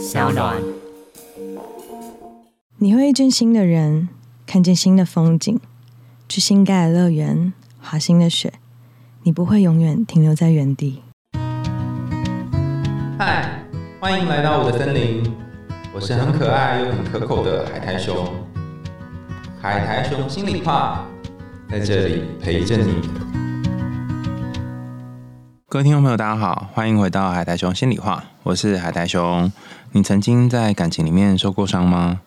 [0.00, 0.56] 小暖。
[2.78, 4.08] 你会遇见新的人，
[4.46, 5.60] 看见新的风景，
[6.26, 8.54] 去新盖的乐园，滑新的雪。
[9.24, 11.02] 你不会永远停留在原地。
[13.18, 13.62] 嗨，
[14.00, 15.30] 欢迎来到我的森林，
[15.92, 18.26] 我是很可爱又很可口的海苔熊。
[19.60, 21.06] 海苔熊心里话，
[21.68, 23.29] 在这里陪着你。
[25.70, 29.52] 各位听众朋友，大家好，欢迎回到海苔熊心里话，我是海苔熊。
[29.92, 32.22] 你曾经在感情里面受过伤吗？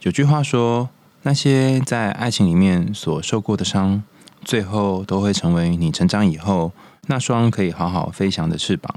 [0.00, 0.88] 有句话说，
[1.20, 4.02] 那些在爱情里面所受过的伤，
[4.42, 6.72] 最后都会成为你成长以后
[7.08, 8.94] 那双可以好好飞翔的翅膀。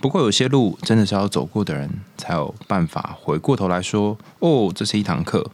[0.00, 5.48] 不过，有些路真的是要走过的人，才有办法回过头来说：“哦，这是一堂课。”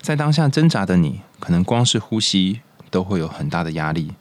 [0.00, 2.60] 在当下挣扎的你，可能光是呼吸
[2.92, 4.12] 都会有很大的压力。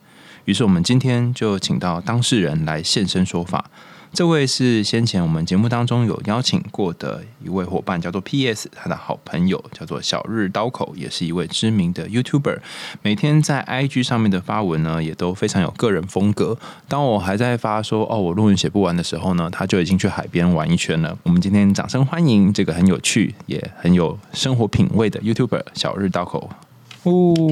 [0.48, 3.70] 于是，我们今天就请到当事人来现身说法。
[4.14, 8.72] 这位是先前我们节目当中有邀请过的一位伙伴，叫做 P.S.
[8.74, 12.60] 他的好朋友叫做小日刀口，也是一位知名的 YouTuber。
[13.02, 16.58] 每天在 IG 上面的发文呢，也都非常有个人风格。
[16.88, 21.18] 当我还在发说哦，我论文写不完的时候呢，他就已经去海边玩一圈了。
[21.24, 26.50] 我们今天掌声欢迎这个很有趣也很有生活品味的 YouTuber 小日刀口。
[27.04, 27.52] 呜、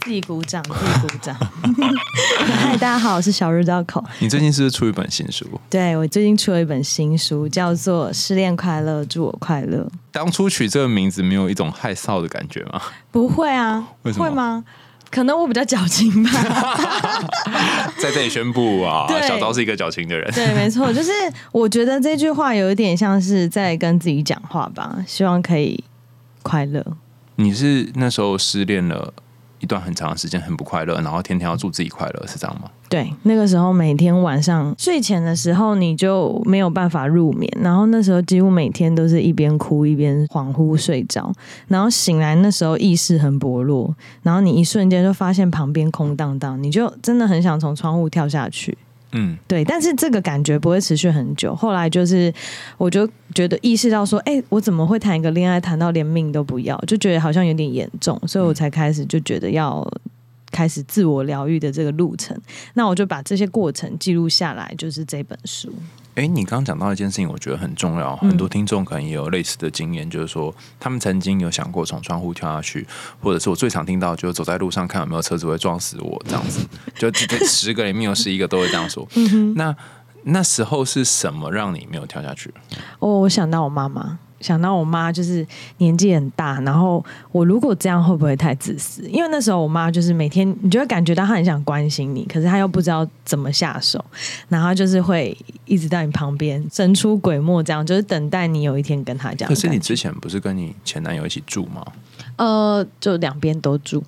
[0.00, 1.36] 自己鼓掌，自己鼓掌。
[2.46, 4.02] 嗨，大家好，我是小日刀口。
[4.20, 5.44] 你最近是不是出一本新书？
[5.68, 9.78] 对我最近出了一本新书，叫做《失恋快乐，祝我快乐》。
[10.12, 12.80] 当初取这个名字，没有一种害臊的感觉吗？
[13.10, 14.64] 不会啊，为什么会吗？
[15.10, 16.30] 可能我比较矫情吧。
[17.98, 20.30] 在这里宣布啊， 小刀是一个矫情的人。
[20.32, 21.10] 对，没错，就是
[21.50, 25.82] 我觉得这句话有一点像是在跟自己讲话吧，希望可以
[26.42, 26.84] 快乐。
[27.36, 29.14] 你是那时候失恋了
[29.60, 32.70] 一段很长的时间，很不快乐，然后天天要祝自己快乐，是这样吗？
[32.88, 41.32] 对，那个时候每天晚上睡前的时候，你就没有办法入眠，然后那时候几乎每天都是一边哭一边恍惚睡着，
[41.66, 48.76] 然后醒来那时候意识很薄弱，然后你一瞬间就发现旁边空荡荡，你就真的很想从窗户跳下去。
[49.12, 51.54] 嗯，对，但是这个感觉不会持续很久。
[51.54, 52.32] 后来就是，
[52.76, 59.82] 我就觉得意识到说，哎、我怎么会谈一个恋爱谈到连命都不要，就觉得好像有点严重，所以我才开始就觉得要
[60.50, 62.38] 开始自我疗愈的这个路程。
[62.74, 65.72] 那我就把这些过程记录下来，就是这本书。
[66.18, 72.84] 哎，你刚刚讲到一件事情，我觉得很重要，嗯很多听众可能也有类似的经验，就是说他们曾经有想过从窗户跳下去，
[73.20, 76.66] 或者是我最常听到就是走在路上看有没有车子会撞死我这样子，
[76.98, 77.08] 就
[77.46, 79.06] 十个里面有十一个都会这样说。
[79.14, 79.76] 嗯那
[80.24, 82.52] 那时候是什么让你没有跳下去？
[82.98, 85.46] 哦，我想到我妈妈，想到我妈就是
[85.78, 89.02] 年纪很大，然后我如果这样会不会太自私？
[89.08, 94.04] 因为那时候我妈就是每天，你就会感觉到她很想关心你，可是她又不知道怎么下手，
[94.48, 99.48] 然后就是会一直在你旁边神出鬼没，这样就是等待你有一天跟她讲。
[99.48, 101.84] 可是你之前不是跟你前男友一起住吗？
[102.36, 104.02] 呃，就两边都住，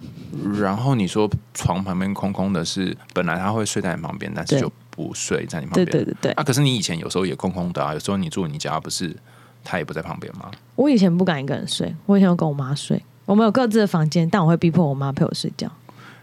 [0.61, 6.05] 然后你说床旁边空空的是，本来他会睡在你旁边，但是就不睡在你旁对边。
[6.05, 6.33] 对对对。
[6.33, 9.17] 啊，可是你以前有时候也空空的啊，有时候你住你家不是
[9.65, 10.51] 他也不在旁边吗？
[10.77, 15.71] 我以前不敢一个人睡，我以前要跟我妈睡，我们有各自的房间，但我会逼迫我妈陪我睡觉。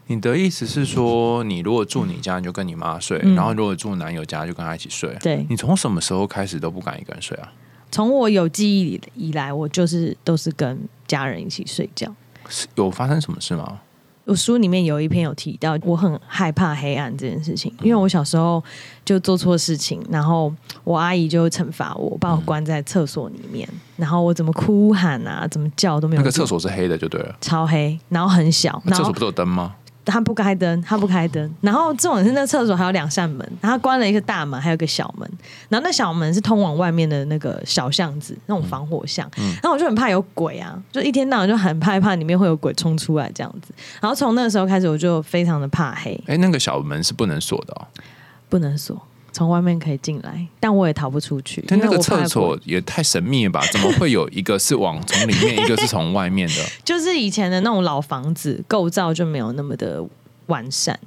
[0.07, 5.13] 你的意思是说，你如果住你家，你就跟你妈睡；嗯然后如果住男友家，就跟他一起睡。
[5.21, 7.51] 对你从什么时候开始都不敢一个人睡啊？
[7.91, 12.13] 从我有记忆以来，我就是都是跟家人一起睡觉。
[12.49, 13.81] 是有发生什么事吗？
[14.27, 18.61] 我书里面有一篇有提到，我很害怕黑暗这件事情，因为我小时候
[19.05, 26.21] 就做错事情，然后我阿姨就会惩罚我，把我关在厕所里面，然后我怎么哭喊啊，怎么叫都没有。
[26.21, 27.35] 那个厕所是黑的就对了。
[27.39, 29.73] 超黑，然后很小，那厕所不是有灯吗？
[30.07, 35.29] 他不开灯，他不开灯，然后这种是那厕所还有两扇门，然后关了一个大门，还有一个小门，
[35.69, 47.87] 然后那小门是通往外面的那个小巷子，那种防火巷，然后我就很怕有鬼啊，就一天到晚就很害怕里面会有鬼冲出来这样子，然后从那个时候开始我就非常的怕黑，哎，那个小门是不能锁的哦。
[48.49, 48.97] 不能锁，
[49.31, 53.61] 从外面可以进来，但我也逃不出去，但那个厕所也太神秘了吧？
[53.71, 56.55] 怎么会有一个是往从里面，一个是从外面的？
[56.83, 60.03] 就是以前的那种老房子构造就没有那么的
[60.47, 60.99] 完善，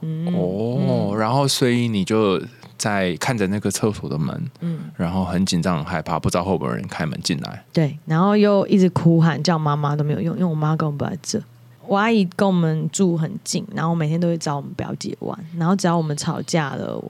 [0.00, 2.40] 嗯哦，然后所以你就
[2.78, 4.80] 在看着那个厕所的门，嗯。
[4.96, 7.64] 然后很紧张、很害怕，不知道会不会有人开门进来。
[7.72, 11.42] 对，然后又一直哭喊叫妈妈都没有用，因为我妈根本不在这。
[11.86, 17.02] 我阿姨跟我们住很近，然后每天都会找我们表姐玩，然后只要我们吵架了，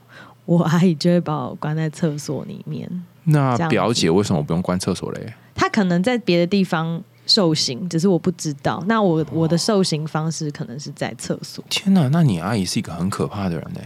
[0.45, 2.89] 我阿姨就会把我关在厕所里面。
[3.23, 5.33] 那表姐为什么不用关厕所嘞？
[5.55, 8.83] 她可能在别的地方受刑，只是我不知道。
[8.87, 11.63] 那我我的受刑方式可能是在厕所。
[11.69, 13.81] 天哪，那你阿姨是一个很可怕的人嘞。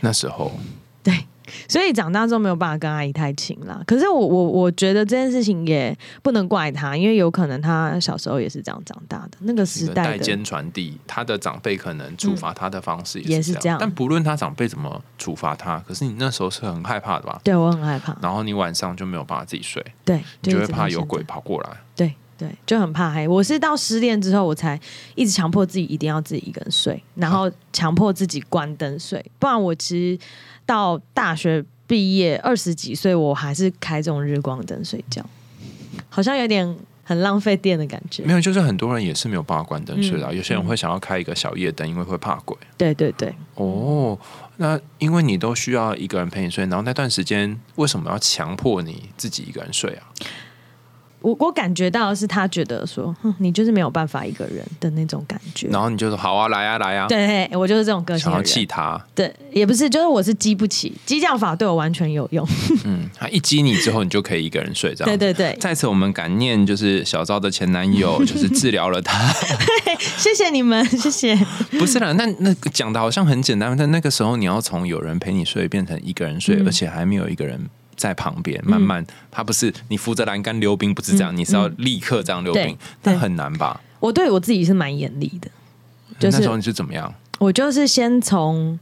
[0.00, 0.58] 那时候，对，
[1.72, 3.82] 所以长大之后没有办法跟阿姨太亲啦。
[3.86, 13.78] 可是我我我觉得这件事情也不能怪他，因为有可能他小时候也是这样长大的，那个时代的代间传递，他的长辈可能处罚他的方式也是这样是这样。
[13.80, 17.40] 但不论他长辈怎么处罚他，可是你那时候是很害怕的吧？
[17.42, 21.70] 对我很害怕，然后你晚上就没有办法自己睡，对，你就会怕有鬼，跑过来。
[21.96, 23.28] 对对，就很怕黑。
[23.28, 24.78] 我是到失恋之后，我才
[25.14, 30.24] 一直强迫自己一定要自己一个人睡，然后强迫自己关灯睡，不然我其实
[30.66, 35.24] 到大学毕业二十几岁，我还是开这种日光灯睡觉，
[36.08, 38.32] 好像有点很浪费电的感觉没。
[38.32, 42.56] 有，就是很多人也是没有办法关灯睡的啊、嗯有些人会想要开一个小夜灯，因为会怕鬼。
[42.76, 44.18] 对对对，哦，
[44.56, 50.06] 那因为你都需要一个人陪你睡，然后那段时间为什么要强迫你自己一个人睡啊？
[51.22, 55.68] 我我感觉到是他觉得说，哼，你就是没有办法一个人的那种感觉。
[55.68, 58.42] 然后你就说好啊，来啊，来啊，对，我就是这种个性想要。
[58.42, 59.00] 气他。
[59.14, 62.46] 对，也不是，就是我是激不起，激将法对我完全有用。
[62.84, 65.06] 嗯，他一激你之后，你就可以一个人睡，这样。
[65.06, 69.32] 对对对，在此，我们感念就是小昭的前男友， 就是治疗了他。
[70.18, 71.34] 谢谢你们，谢谢。
[71.78, 77.60] 不是啦，那那个讲的好像很简单，但那个时候你要从有人陪你睡变成一个人睡，嗯而且还没有一个人
[77.96, 83.80] 在旁边，慢慢，他不是你扶着栏杆溜冰，不是这样，嗯你是要立刻这样溜冰对，那对很难吧？
[84.00, 85.50] 我对我自己是蛮严厉的，
[86.18, 87.12] 就是那时候你是怎么样？
[87.38, 88.78] 我就是先从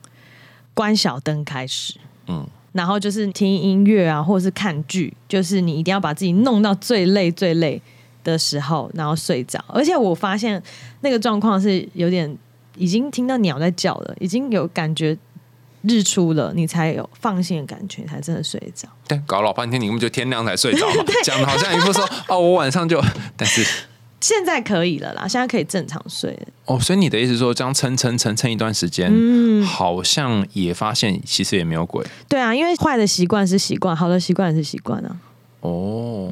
[0.75, 1.95] 关小灯开始，
[2.27, 7.81] 嗯，然后就是听音乐啊，或者是看剧，就是你一定要把自己弄到最累最累
[8.23, 9.63] 的时候，然后睡着。
[9.69, 10.63] 而且我发现
[11.01, 12.37] 那个状况是有点
[12.77, 15.17] 已经听到鸟在叫了，已经有感觉
[15.83, 18.89] 日出了，你才有放心的感觉，才真的睡着。
[19.09, 23.03] 对，搞老半天，你根本就天亮才睡着嘛，讲的好像一副说 哦，我晚上就，
[23.37, 23.65] 但是
[24.21, 26.49] 现在可以了啦，现在可以正常睡了。
[26.67, 35.17] 哦，所以你的意思是说，这样撑撑撑撑一段时间，嗯，好像也发现其实也没有鬼对啊，因为坏的习惯是习惯，好的习惯也是习惯啊。
[35.61, 36.31] 哦。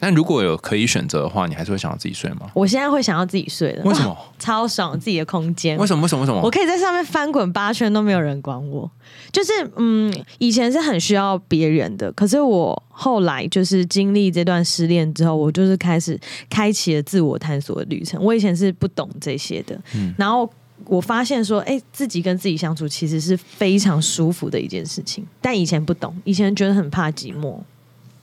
[0.00, 2.50] 但如果有可以选择的话，你还是会想要自己睡吗？
[2.54, 4.16] 我现在会想要自己睡了，为什么？
[4.38, 5.76] 超爽自己的空间。
[5.78, 6.02] 为什么？
[6.02, 6.22] 为什么？
[6.22, 6.40] 为什么？
[6.42, 8.90] 我可以在上面翻滚八圈都没有人管我。
[9.32, 16.18] 就是嗯，以前是很需要别人的，可是我后来就是经历这段失恋之后，我就是开始
[16.48, 18.22] 开启了自我探索的旅程。
[18.22, 20.48] 我以前是不懂这些的，嗯然后
[20.84, 25.26] 我发现说，哎、自己跟自己相处其实是非常舒服的一件事情。
[25.40, 27.58] 但以前不懂，以前觉得很怕寂寞。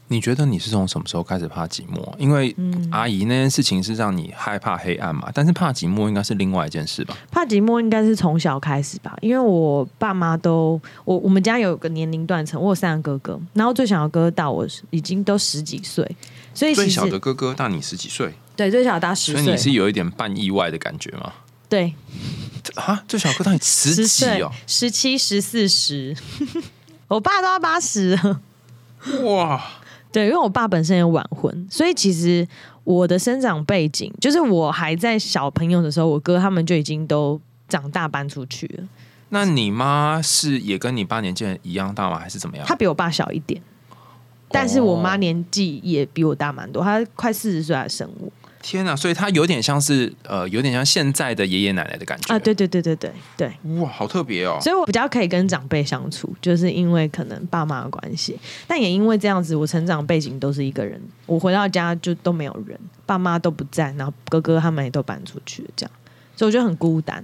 [0.08, 2.14] 你觉得你是从什么时候开始怕寂寞？
[2.20, 7.18] 因为嗯阿姨那件事情是让你害怕黑暗嘛，但是怕寂寞应该是另外一件事吧？
[7.32, 16.10] 怕寂寞应该是从小开始吧，因为我爸妈都我我们家有个年龄段层，我有三个哥哥，然后最小的哥哥大我已经都十几岁，
[16.54, 21.34] 所以最小的哥哥大你十几岁，对最小大十岁，所以你是有一点半意外的感觉吗？
[21.68, 21.96] 对
[22.76, 26.16] 啊，最小哥大你十几哦，十七、十四、十，
[27.10, 28.42] 我爸都要八十了。
[29.24, 29.64] 哇！
[30.16, 32.48] 对，因为我爸本身也晚婚，所以其实
[32.86, 38.88] 我的生长背景就是我还在小朋友的时候，我哥他们就已经都长大搬出去了。
[39.28, 42.18] 那你妈是也跟你爸年纪一样大吗？
[42.18, 42.66] 还是怎么样？
[42.66, 43.62] 她比我爸小一点，
[44.48, 48.32] 但是我妈年纪也比我大蛮多，她快四十岁才生我
[48.68, 48.96] 天哪！
[48.96, 52.40] 所以他有点像是呃，有点像现在的爷爷奶奶的感觉啊！
[52.40, 54.58] 对对对对对对，哇，好特别哦。
[54.60, 58.36] 所以我比较可以跟长辈相处，就是因为可能爸妈的关系，
[58.66, 62.76] 但也因为这样子，我成长背景都是一个人，我回到家就都没有人，
[63.06, 65.92] 爸妈都不在，然后哥哥他们也都搬出去了，这样，
[66.36, 67.24] 所以我就很孤单，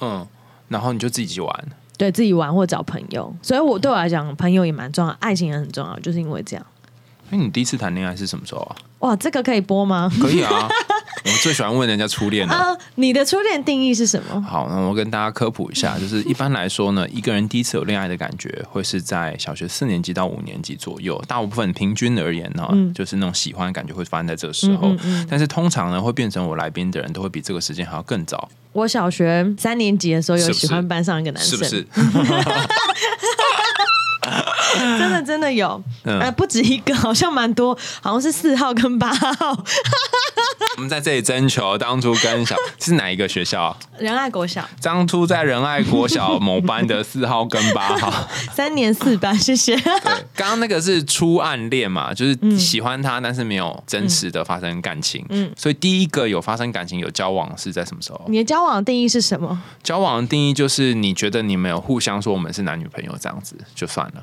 [0.00, 0.26] 嗯，
[0.68, 1.68] 然后你就自己去玩。
[1.98, 6.64] 对自己玩或找朋友，所以我对我来讲，朋友也蛮重要，爱情也很重要，就是因为这样。
[7.30, 8.76] 哎，你第一次谈恋爱是什么时候啊？
[9.00, 10.10] 哇，这个可以播吗？
[10.20, 10.68] 可以啊，
[11.24, 12.52] 我最喜欢问人家初恋了。
[12.54, 14.40] 啊， 你的初恋定义是什么？
[14.42, 21.22] 好，那我跟大家科普一下，就是一般来说呢， 一个人第一次有恋爱的感觉，会是在小学四年级到五年级左右。
[21.28, 24.88] 大部分平均而言呢，嗯就是那种喜欢的感觉会发生在这个时候。
[24.88, 31.86] 嗯嗯嗯但是通常呢，会变成我来宾的人都会比这个时间还要更早，我小学三年级的时候有喜欢班上一个男生，是不是？
[34.98, 39.64] 真的真的有，嗯呃，不止一个，好像蛮多，好像是四号跟八号，
[40.76, 43.76] 我们在这里征求当初跟小是哪一个学校啊？
[43.98, 48.28] 仁爱国小当初在仁爱国小某班的四号跟八号。
[48.54, 49.76] 三年四班，谢谢。
[50.34, 55.24] 刚刚那个是初暗恋嘛，就是喜欢他，但是没有真实的发生感情。
[55.30, 58.20] 嗯嗯，所以第一个有发生感情、有交往是在什么时候？
[58.28, 59.60] 你的交往定义是什么？
[59.82, 64.17] 交往的定义就是你觉得你们有互相说我们是男女朋友这样子就算了。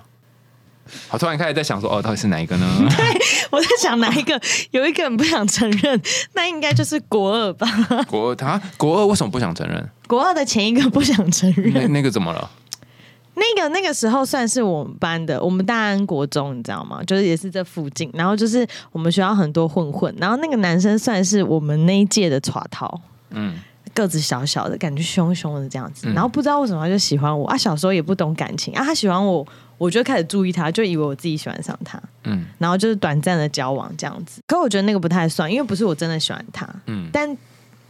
[1.07, 2.67] 好，突然开始在想说，哦，到底是哪一个呢？
[2.97, 4.39] 对我在想哪一个，
[4.71, 5.99] 有一个人不想承认，
[6.33, 7.67] 那应该就是国二吧？
[8.07, 9.89] 国二他国二为什么不想承认？
[10.07, 12.49] 国二的前一个不想承认，那那个怎么了？
[13.37, 17.03] 那个那个时候算是我们班的，我们大安国中，你知道吗？
[17.05, 23.01] 就是也是这附近，然后就是我们学校很多混混，然后那个男生算是我们那一届的耍逃，
[23.31, 23.59] 嗯，
[23.93, 29.45] 个子小小的，感觉凶凶的这样子，嗯然后不知道为什么他就喜欢我啊，小时候也不懂感情啊，他喜欢我，
[29.77, 32.45] 我就开始注意他，就以为我自己喜欢上他，嗯。
[32.57, 34.41] 然后就是短暂的交往这样子。
[34.47, 37.35] 可我觉得那个不太算，因为不是我真的喜欢他，嗯，但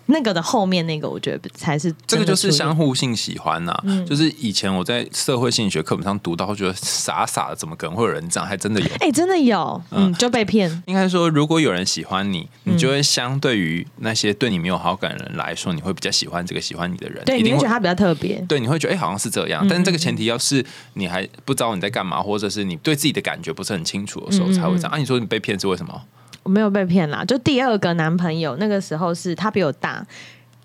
[0.07, 8.47] 那个的后面那个，我觉得才是这个就是相相互性喜欢呐、嗯就是以前我在社会心理学课本上读到，觉得傻傻的，怎么可能会有人这样？
[8.47, 8.87] 还真的有。
[8.99, 10.83] 哎、真的有，嗯，就被骗。
[10.87, 18.43] 应该说，如果有人喜欢你，你就会相对于那些对你没有好感的人来说，你会比较喜欢这个喜欢你的人，对，一定会你会觉得他比较特别。
[18.47, 19.65] 对，你会觉得哎、好像是这样。
[19.69, 24.91] 但是这个前提要是你还不知道你在干嘛，或者是你对自己的感觉不是很清楚的时候才会这样。
[24.91, 26.01] 啊，你说你被骗是为什么？
[26.45, 30.05] 我没有被骗啦，就第二个男朋友那个时候是他比我大，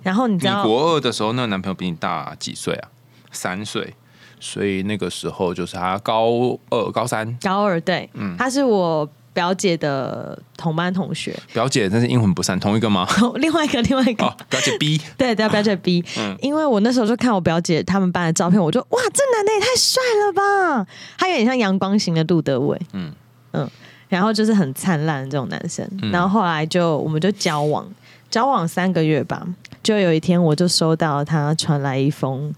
[0.03, 2.89] 然后你知你道，国二的时候，那个男朋友比你大几岁啊？
[3.33, 3.95] 三岁，
[4.39, 7.35] 所以那个时候就是他高二、高三。
[7.43, 8.37] 高二对，嗯。
[8.37, 13.07] 他是我表姐的同班同学，表姐，真是阴魂不散，同一个吗？
[13.37, 16.37] 另外一个另外一个，哦，表姐 B， 对对，表姐 B，、 嗯。
[16.43, 20.87] 因为我那时候就看我表姐他们班的照片，我就哇，这男的也太帅了吧！
[21.17, 23.13] 他有点像阳光型的杜德伟，嗯。
[23.53, 23.69] 嗯，
[24.11, 25.89] 然后就是很灿烂的这种男生。
[26.03, 27.91] 嗯然后后来就我们就交往，
[28.29, 29.47] 交往三个月吧，
[29.83, 32.53] 就有一天我就收到他传来一封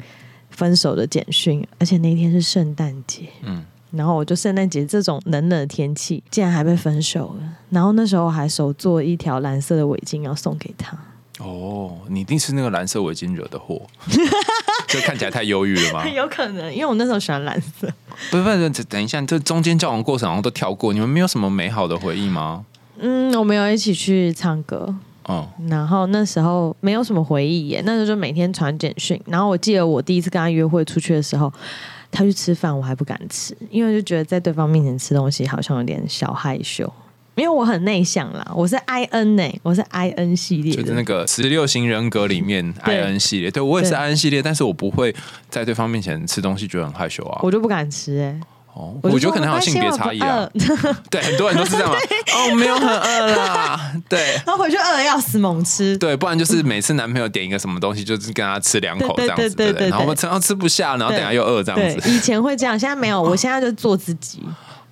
[0.50, 3.28] 分手的简讯，而且那天是圣诞节。
[3.42, 7.56] 嗯，然后我就圣诞节这种冷冷的天气，竟然还被分手了。
[7.70, 10.98] 然后那时候还手做一条蓝色的围巾要送给他。
[11.38, 13.80] 哦，你一定是那个蓝色围巾惹的祸，
[14.86, 16.06] 就看起来太忧郁了吗？
[16.10, 17.88] 有可能，因为我那时候喜欢蓝色。
[18.30, 22.64] 不是不是，等等一下，这中间交往过程好像都跳过，你们没有什么美好的回忆吗？
[22.98, 29.20] 嗯，我们有一起去唱歌，哦，然后那时候没有什么回忆耶，那时候就每天传简讯。
[29.26, 31.50] 然后我记得我第一次跟他约会出去的时候，
[32.10, 36.92] 他去吃饭，我还不敢吃，因为就觉得在对方面前吃东西好像有点小害羞。
[37.34, 45.14] 因为我很内向啦，我是 I N 呢、我是 I N 系列的，就是那个十六型人格里面 I N 系列，对我也是 I N 系列，但是我不会
[45.48, 47.40] 在对方面前吃东西觉得很害羞啊。
[47.42, 48.38] 我就不敢吃哎、
[48.74, 50.46] 哦，我觉得可能还有性别差异啊。
[51.10, 51.96] 对，很多人都是这样 嘛。
[51.96, 53.92] 哦，没有很饿啦。
[54.10, 55.96] 对然后回去饿的要死，猛吃。
[55.96, 59.88] 对，不然就是每次男朋友点一个什么东西，就是跟他吃两口这对样子，对不对？
[59.88, 62.10] 对然后我吃到吃不下，然后等下又饿这样，子。
[62.10, 64.42] 以前会这样，现在没有，我现在就做自己。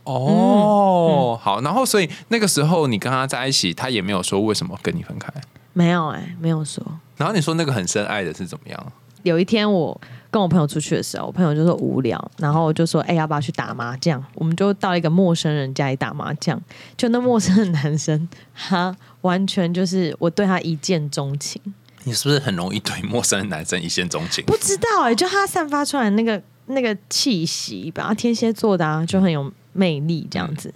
[0.04, 5.32] 哦，好，然后所以那个时候你跟他在一起，他也没有说为什么跟你分开。
[5.72, 6.84] 没有哎、没有说。
[7.16, 8.92] 然后你说那个很深爱的是怎么样？
[9.22, 9.98] 有一天我
[10.30, 16.60] 跟我朋友出去的时候，我朋友就说无聊，然后我就说：“哎、要不要去打麻将？”我们就到一个陌生人家里打麻将，
[16.96, 21.60] 就那陌生的男生，他完全就是我对他一见钟情。
[22.04, 24.42] 你是不是很容易对陌生的男生一见钟情？
[24.46, 30.72] 不知道哎、就他散发出来那个那个气息吧，天蝎座的啊，就很有魅力这样子。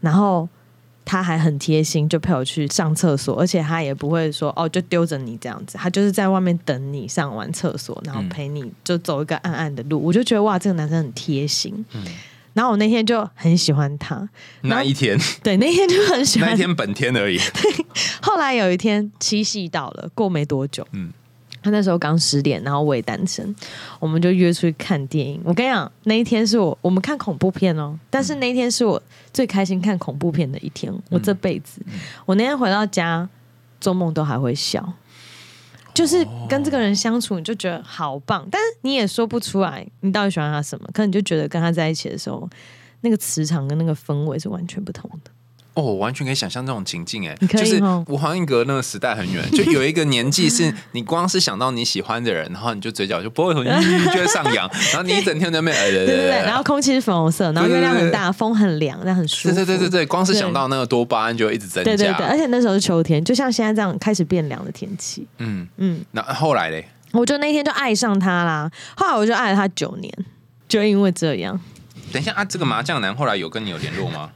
[0.00, 0.48] 然后
[1.04, 10.00] 他还很贴心，就陪我去上厕所，而且他也不会说哦，就丢着你这样子，他就是在外面等你上完厕所，然后陪你就走一个暗暗的路。
[10.02, 11.84] 我就觉得哇，这个男生很贴心。
[12.54, 14.28] 然后我那天就很喜欢他，
[14.60, 17.38] 那一天，对，那天就很喜欢 那一天本天而已。
[18.20, 21.12] 后来有一天七夕到了，过没多久，嗯嗯，
[21.62, 23.54] 他那时候刚失恋，然后我也单身，
[24.00, 25.40] 我们就约出去看电影。
[25.44, 29.00] 我跟你讲，那一天是我我们看恐怖片哦，但是那一天是我
[29.32, 31.80] 最开心看恐怖片的一天，我这辈子，
[32.26, 33.28] 我那天回到家
[33.80, 34.92] 做梦都还会笑。
[35.94, 42.48] 就是跟这个人相处，你就觉得好棒，但是你也说不出来你到底喜欢他什么，可能你就觉得跟他在一起的时候，
[43.02, 45.30] 那个磁场跟那个氛围是完全不同的。
[45.74, 53.64] 哦，我完全可以想象这种情境，哎，就是哦吴黄英格那个时代很远，就有一个年纪是 你光是想到你喜欢的人，然后你就嘴角就不会很
[54.12, 59.64] 就会上扬，然后你一整天在那边，哎，对对对对，然后空气是粉红色，然后月亮很大，风很凉，那很舒对服。
[59.64, 61.90] 对对对对，光是想到那个多巴胺就会一直增加。
[61.90, 65.26] 对对对，而且那时候是秋天，就像现在这样开始变凉的天气。
[65.38, 70.12] 嗯，嗯，那后来嘞，我就那天就爱上他啦，后来我就爱了他九年，
[70.68, 71.58] 就因为这样。
[72.12, 74.28] 等一下啊，这个麻将男后来有跟你有联络吗？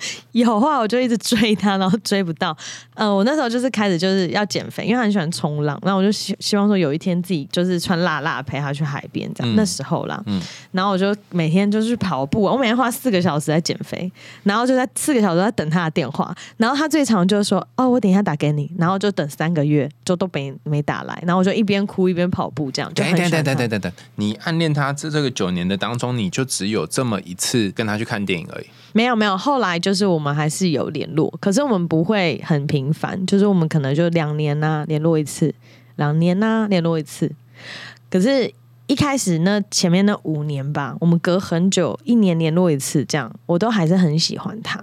[0.32, 2.56] 有话我就一直追他，然后追不到。
[2.94, 9.54] 呃，我那时候就是开始就是要减肥，因为他很喜欢冲浪，然后我就希希望说有一天自己就是穿辣辣陪他去海边这样。
[9.54, 10.40] 嗯那时候啦，嗯
[10.72, 14.10] 然后我就每天就去跑步，我每天花四个小时在减肥，
[14.44, 28.66] 然后就在四个小时在等他的电话，然后他最长就是说哦，我等一下打给你，然后就等三个月就都没没打来，然后我就一边哭一边跑步，这样就等等很喜欢他等等等等等，你暗恋他这这个九年的当中，你就只有这么一次跟他去看电影而已。
[28.92, 35.54] 没有没有，后来就是我们还是有联络，可是我们不会很频繁，就是我们可能就两年呐、联络一次，
[35.96, 37.30] 两年呐、联络一次。
[38.10, 38.50] 可是
[38.86, 44.82] 一开始那前面那五年吧，我们隔很久，一年联络一次，这样我都还是很喜欢他，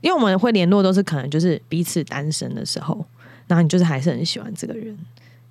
[0.00, 3.06] 因为我们会联络都是可能就是彼此单身的时候，
[3.46, 4.98] 然后你就是还是很喜欢这个人，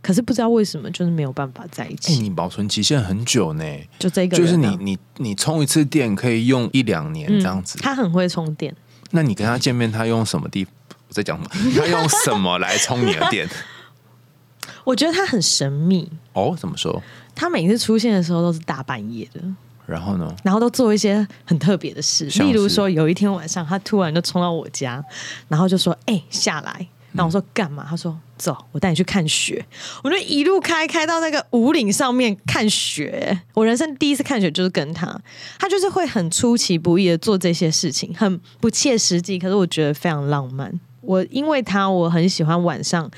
[0.01, 3.63] 可是不知道为什么就是没有办法在一哎、起，你保存期限很久呢，
[3.99, 7.77] 就这个就是你你你充一次电可以用一两年这样子。
[7.79, 8.75] 他很会充电，
[9.11, 10.65] 那你跟他见面，他用什么地？
[11.07, 11.71] 我在讲什么？
[11.77, 13.47] 他用什么来充你的电？
[14.83, 17.01] 我觉得他很神秘，哦，怎么说？
[17.35, 19.41] 他每次出现的时候都是大半夜的。
[19.85, 20.33] 然后呢？
[20.43, 25.03] 然后都做一些很特别的事，例如说有一天晚上，他突然就冲到我家，
[25.49, 29.63] 然后就说：“哎、下来。”然后我说：“干嘛？”他说：“走，我带你去看雪。”
[30.03, 33.39] 我就一路开开到那个五岭上面看雪。
[33.53, 35.15] 我人生第一次看雪就是跟他，
[35.59, 40.79] 他就是会很出其不意的做这些事情，很不切实际，可是我觉得非常浪漫。
[41.01, 43.09] 我因为他，我很喜欢晚上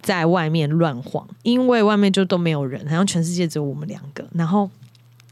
[0.00, 4.24] 在外面乱晃，因为外面就都没有人，好像全世界只有我们两个。
[4.34, 4.70] 然后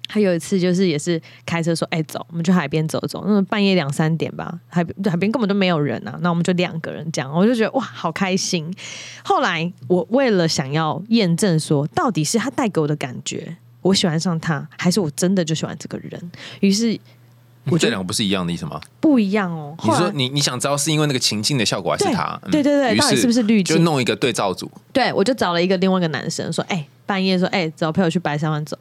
[0.09, 6.19] 他有一次就是也是开车说：“哎、走，我们去海边走走。”那种半夜两三点吧，海海边根本都没有人啊。
[6.23, 8.75] 那我们就两个人这样，我就觉得哇，好开心。
[9.23, 16.31] 后来我为了想要验证说，到底是他带给我的感觉，我喜欢上他，还是我真的就喜欢这个人？
[16.61, 16.99] 于是
[17.67, 18.81] 我这就两个不是一样的意思吗？
[18.99, 19.77] 不一样哦。
[19.85, 22.41] 你说你你想知道是因为那个情境的效果，还是他？
[22.45, 24.71] 嗯对对对到底是不是滤镜就弄一个对照组。
[24.91, 28.79] 对，我就找了一个另外一个男生说：“哎、半夜说，哎、走，陪我去白沙湾走。”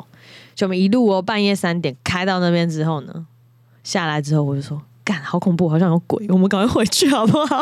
[0.57, 3.27] 就我们一路哦，半夜三点开到那边之后呢，
[3.83, 7.57] 下来之后我就说：“干，好恐怖，好像有鬼，我们赶快回去好不好？”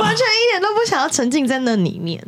[0.00, 2.20] 完全一点都不想要沉浸在那里面，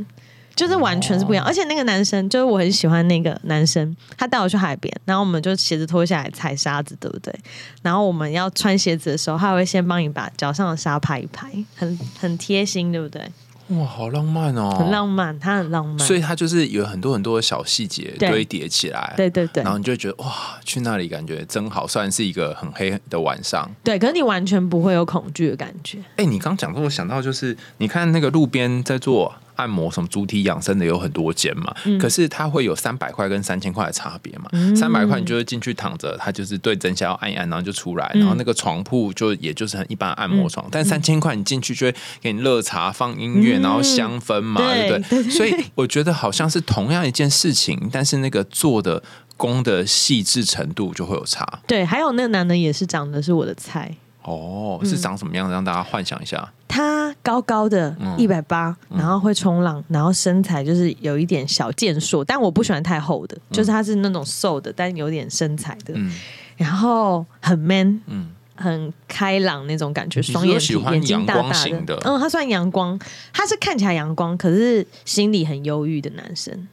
[0.54, 1.44] 就是完全是不一样。
[1.44, 7.34] 而且那个男生，就是我很喜欢那个男生，他带我去海边，然后我们就鞋子脱下来踩沙子，对不对？
[7.82, 13.20] 然后我们要穿鞋子的时候，他会先帮你把脚上的沙拍一拍，很很贴心，对不对？
[13.68, 21.86] 哇，好浪漫哦，很浪漫，他很浪漫，所以它就是有很多很多的小细节堆叠起来，对对对然后你就觉得哇，去那里感觉真好。
[21.86, 25.98] 虽然是一个很黑的晚上，对，可是你完全不会有恐惧的感觉。
[26.16, 34.48] 哎，你刚讲到，我想到就是，你看那个路边在做按摩，什么主体养生的有很多间嘛，嗯可是它会有三百块跟三千块的差别嘛。
[34.74, 45.30] 三百块你就是进去躺着，它就是对针下要按一按，然后就出来，嗯然后那个床铺就也就是很一般按摩床，但三千块你进去就会给你热茶、放音乐，然后香氛嘛，对对不对？
[45.30, 49.02] 所以我觉得好像是同样一件事情，但是那个做的
[49.36, 51.60] 工的细致程度就会有差。
[51.66, 53.96] 对，还有那个男的也是长得是我的菜，
[54.28, 55.52] 哦，是长什么样子？
[55.52, 56.46] 让大家幻想一下。
[56.68, 58.14] 他高高的，嗯。
[58.18, 66.12] 一百八，然后会冲浪，然后身材就是有一点小健硕，但我不喜欢太厚的，就是他是那种瘦的，但有点身材的，嗯。
[66.56, 71.50] 然后很 man，嗯，很开朗那种感觉，双眼皮，眼睛大大
[71.86, 71.96] 的？
[72.04, 72.98] 嗯，他算阳光，
[73.32, 76.68] 他是看起来阳光，可是心里很忧郁的男生。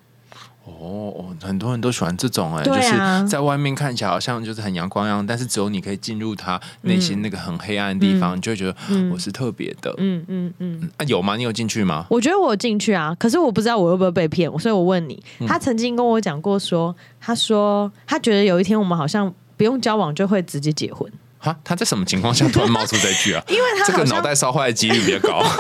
[0.66, 8.76] 哦哦，很多人都喜欢这种哎、就是在外面看起来好像就是很阳光一样，但是只有你可以进入他内心那个很黑暗的地方，你就会觉得、
[9.12, 9.94] 我是特别的。
[9.98, 11.36] 嗯嗯嗯，啊，有吗？
[11.36, 12.06] 你有进去吗？
[12.10, 23.44] 我觉得我有进去啊，可是我不知道我会不会被骗，所以我问你，嗯他曾经跟我讲过说，他说他觉得有一天我们好像不用交往就会直接结婚，哈，他在什么情况下突然冒出这句啊？
[23.50, 25.44] 因为他这个脑袋烧坏的几率比较高。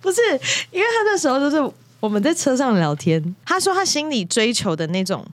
[0.00, 0.20] 不是，
[0.70, 5.26] 因为他那时候就是我们在车上聊天，他说他心里追求的那种。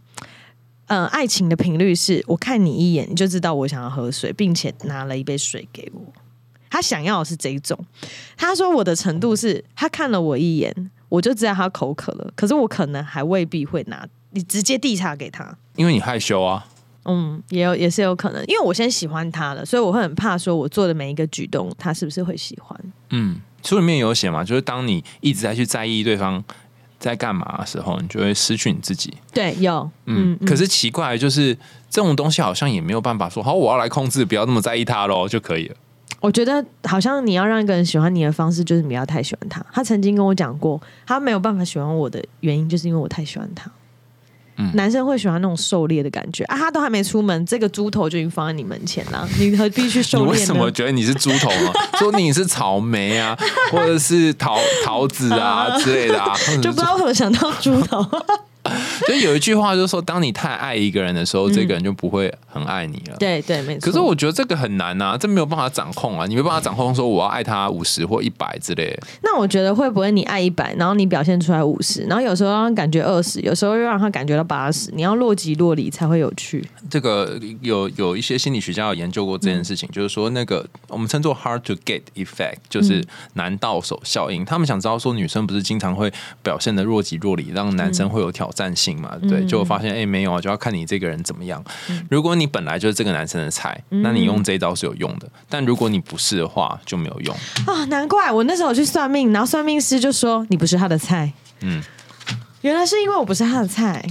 [0.88, 6.02] 呃，爱情的频率是我看你一眼你就知道我想要喝水，并且拿了一杯水给我。
[6.70, 7.76] 他想要的是这一种。
[8.38, 15.58] 他说我的程度是，他看了我一眼，我就知道他口渴了，可是我可能还未必会拿，你直接递茶给他。
[15.76, 16.68] 因为你害羞啊。
[17.06, 22.80] 嗯，也有也是有可能，因为我先喜欢他了，所以我会很怕说我做的每一个举动，他是不是会喜欢？
[23.10, 26.44] 嗯，书里面有写嘛，就是当你一直在去在意对方
[27.00, 29.14] 在干嘛的时候，你就会失去你自己。
[29.34, 31.54] 对，有，嗯嗯，，可是奇怪的就是
[31.90, 35.76] 这种东西好像也没有办法说好，我要来控制，不要那么在意他喽就可以了。
[36.22, 39.64] 我觉得好像你要让一个人喜欢你的方式，就是你不要太喜欢他。
[39.72, 43.70] 他曾经跟我讲过，他没有办法喜欢我的原因，就是因为我太喜欢他。
[44.58, 50.70] 嗯男生会喜欢那种狩猎的感觉啊，他都还没出门，这个猪头就已经放在你门前了， 你何必去狩猎为什么？
[50.72, 51.72] 觉得你是猪头呢？
[52.00, 53.38] 说你是草莓啊，
[53.72, 58.06] 或者是桃桃子啊 之类的啊，就不知道为什么想到猪头。
[59.08, 63.16] 就有一句话就是说，当你太爱一个人的时候，这个人就不会很爱你了。
[63.18, 63.86] 对对，没错。
[63.86, 69.04] 可是我觉得这个很难啊，这没有办法掌控啊，你没办法掌控说我要爱他五十或一百之类的。
[69.22, 76.68] 那我觉得会不会你爱一百，然后你表现出来五十，然后有时候让他感觉二十，有时候又让他感觉到八十，你要若即若离才会有趣。
[76.90, 84.44] 这个有有一些心理学家有研究过这件事情，就是说那个我们称作 hard to get effect，就是难到手效应。
[84.46, 91.64] 他们想知道说女生不是经常会表现的若即若离，让男生会有挑战性性嘛，对，嗯就发现哎、没有啊，就要看你这个人怎么样。
[91.90, 97.36] 嗯如果你本来就是这个男生的菜，那你用这一招是有用的，但如果你不是的话就没有用。
[97.66, 101.32] 啊，难怪我那时候去算命，然后算命师就说你不是他的菜。
[101.62, 101.82] 嗯，
[102.62, 104.06] 原来是因为我不是他的菜。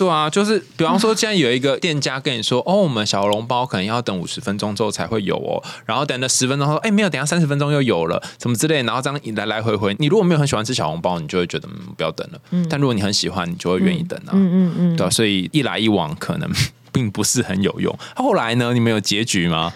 [0.00, 16.50] 对啊，就是比方说，现在有一个店家跟你说，哦，我们小笼包可能要等五十分钟之后才会有哦，然后等了十分钟，说，哎，没有，等下三十分钟又有了，什么之类，然后这样来来回回，你如果没有很喜欢吃小笼包，你就会觉得嗯不要等了，但如果你很喜欢，你就会愿意等啊，嗯嗯嗯，对啊所以一来一往可能
[16.90, 17.94] 并不是很有用。
[18.16, 19.70] 后来呢，你们有结局吗？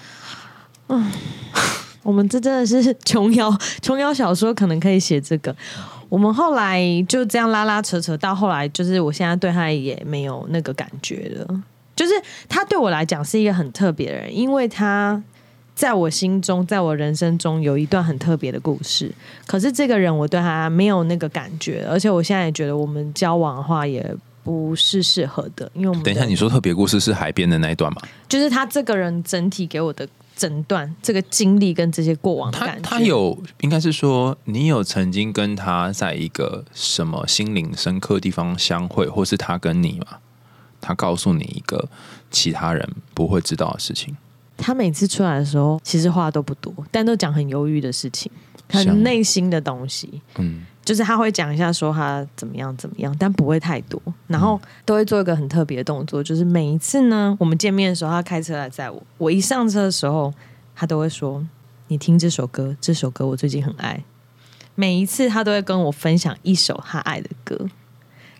[2.03, 5.55] 我们这真的是琼瑶，琼瑶小说可能可以写这个。
[6.09, 11.62] 我们后来就这样拉拉扯扯，到后来就是我现在对他也没有那个感觉了。
[11.97, 12.12] 就是
[12.49, 15.23] 他对我来讲是一个很特别的人，因为他
[15.75, 19.12] 在我心中，在我人生中有一段很特别的故事。
[19.47, 24.05] 可是这个人我对他没有那个感觉，而且我现在也觉得我们交往的话也
[24.43, 28.03] 不是适合的，因为我们等一下，你说特别故事是海边的那一段吗？
[28.29, 40.18] 就是他这个人整体给我的诊断，这个经历跟这些过往的他感觉，他有，应该是说你有曾经跟他在一个什么心灵深刻地方相会，或是他跟你嘛？
[40.81, 41.88] 他告诉你一个
[42.31, 44.14] 其他人不会知道的事情，
[44.57, 48.31] 他每次出来的时候，其实话都不多，但都讲很忧郁的事情，
[48.68, 50.20] 很内心的东西。
[50.37, 54.01] 嗯，就是他会讲一下说他怎么样怎么样，但不会太多。
[54.27, 60.33] 然后都会做一个很特别的动作，就是每一次呢，我们见面的时候，他开车来载我，我一上车的时候，
[60.77, 61.44] 他都会说
[61.88, 64.05] ：“你听这首歌，这首歌我最近很爱。”
[64.77, 67.59] 每一次他都会跟我分享一首他爱的歌。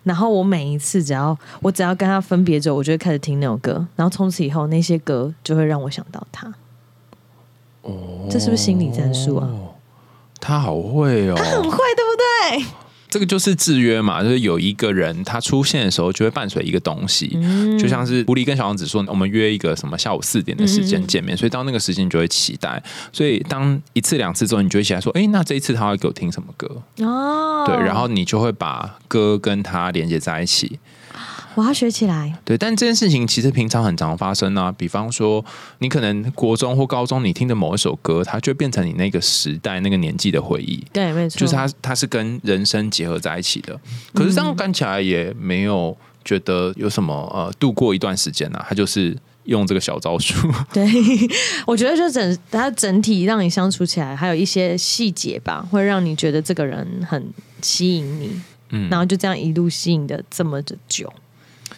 [0.03, 6.53] 然后我每一次只要我只要跟他分别之后，我就会开始听那首歌，然后从此以后那些歌就会让我想到他。
[7.81, 9.49] 哦这是不是心理战术啊？
[10.45, 12.65] 他好会哦，他很会，对不对？
[13.09, 22.81] 这个就是制约嘛，就是有一个人他出现的时候就会伴随一个东西，嗯就像是狐狸跟小王子说，我们约一个什么下午四点的时嗯间见面，所以到那个时间你就会期待，
[23.11, 26.69] 所以当一次两次之后，你就会期待说，哎，那这一次他会给我听什么歌？
[26.99, 30.77] 哦，对，然后你就会把歌跟他连接在一起。
[31.55, 32.37] 我要学起来。
[32.43, 34.71] 对，但这件事情其实平常很常发生啊。
[34.71, 35.43] 比方说，
[35.79, 40.85] 你可能国中或高中你听的某一首歌，它就变成你那个时代、那个年纪的回忆。
[40.93, 43.79] 对，没错，就是它，它是跟人生结合在一起的。
[44.13, 50.35] 可是这样干起来也没有觉得有什么呃，度过一段时间啊，它就是用这个小招数。
[50.73, 50.85] 对，
[51.65, 57.25] 我觉得就整它整体让你相处起来，还有一些细节吧，会让你觉得这个人很
[57.61, 58.41] 吸引你，
[58.71, 61.11] 嗯然后就这样一路吸引的这么的久。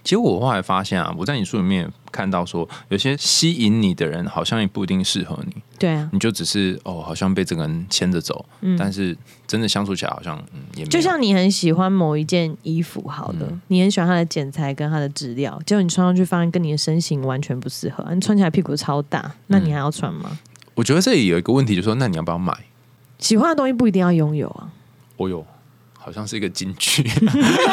[0.07, 8.45] 其实我后来发现啊，我在你书里面看到说，有些吸引你的人好像也不一定适合你，对啊，你就只是哦，好像被这个人牵着走，
[8.79, 9.13] 但是
[9.45, 13.61] 真的相处起来好像嗯也就像你很喜欢某一件衣服，好的，嗯。
[13.67, 20.39] 你很喜欢它的剪裁跟它的质料，结果你穿上去发现跟你的身形完全不适合，你穿起来屁股超大，那你还要穿吗？
[20.73, 22.57] 我觉得这里有一个问题，就是说，那你要不要买？
[23.19, 24.71] 喜欢的东西不一定要拥有啊。
[25.17, 25.45] 我有，
[26.07, 27.03] 好像是一个金句。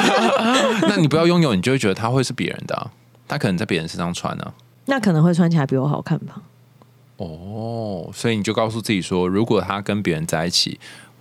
[0.89, 2.91] 那你不要拥有，你就会觉得他会是别人的、啊，
[3.29, 4.53] 他可能在别人身上穿啊。
[4.87, 6.43] 那可能会穿起来比我好看吧？
[7.19, 10.81] 哦，所以你就告诉自己说，如果他跟别人在一起，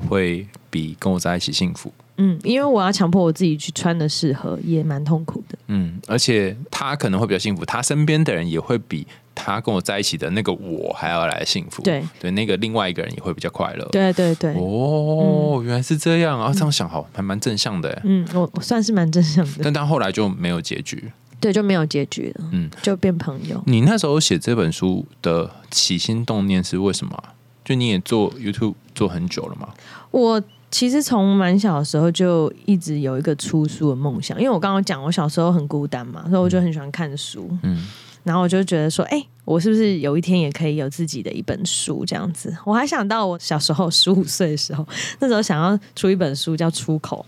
[0.09, 1.93] 会比跟我在一起幸福。
[2.17, 5.57] 嗯，因为我要强迫我自己去穿的适合，也蛮痛苦的。
[5.67, 11.81] 嗯，而且他可能会比较幸福，他身边的人也会比他跟我在一起的那个我还要来幸福。
[11.83, 13.83] 对对，那个另外一个人也会比较快乐。
[13.91, 16.51] 对对对，哦，原来是这样啊！
[16.53, 18.01] 这样想好，还蛮正向的耶。
[18.03, 21.11] 嗯，我我算是蛮正向的，但但后来就没有结局。
[21.39, 23.61] 对，就没有结局了，嗯，就变朋友。
[23.65, 27.33] 你那时候写这本书的起心动念是为什么啊、
[27.65, 29.67] 就你也做 YouTube 做很久了吗？
[30.11, 30.41] 我
[30.73, 37.85] 其实从蛮小的时候就一直有一个出书的梦想，因为我刚刚讲我小时候很孤单嘛，所以我就很喜欢看书，嗯，
[38.23, 42.51] 然后我就觉得说，哎、我是不是有一天也可以有自己的一本书这样子？
[42.65, 44.83] 我还想到我小时候十五岁的时候，
[45.19, 47.23] 那时候想要出一本书叫《出口》，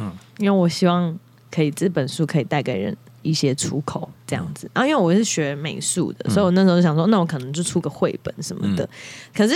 [0.00, 1.16] 嗯嗯，因为我希望
[1.52, 4.68] 可以这本书可以带给人一些出口这样子。
[4.74, 8.88] 然后因为我是学美术的，所以我那时候就想说，那我可能就出个绘本什么的。
[9.32, 9.54] 可是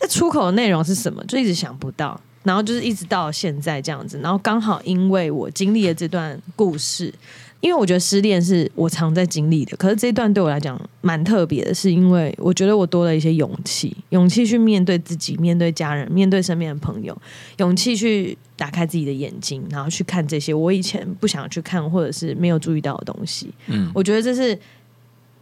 [0.00, 2.20] 那出口的内容是什么，就一直想不到。
[2.48, 7.12] 然后就是一直到现在这样子，然后刚好因为我经历了这段故事，
[7.60, 17.14] 因为我觉得失恋是我常在经历的，可是这一段对我来讲蛮特别的，是因为我觉得我多了一些勇气，勇气去面对自己，面对家人，面对身边的朋友，
[17.58, 23.52] 勇气去打开自己的眼睛，然后去看这些我以前不想去看或者是没有注意到的东西。
[23.66, 24.58] 嗯我觉得这是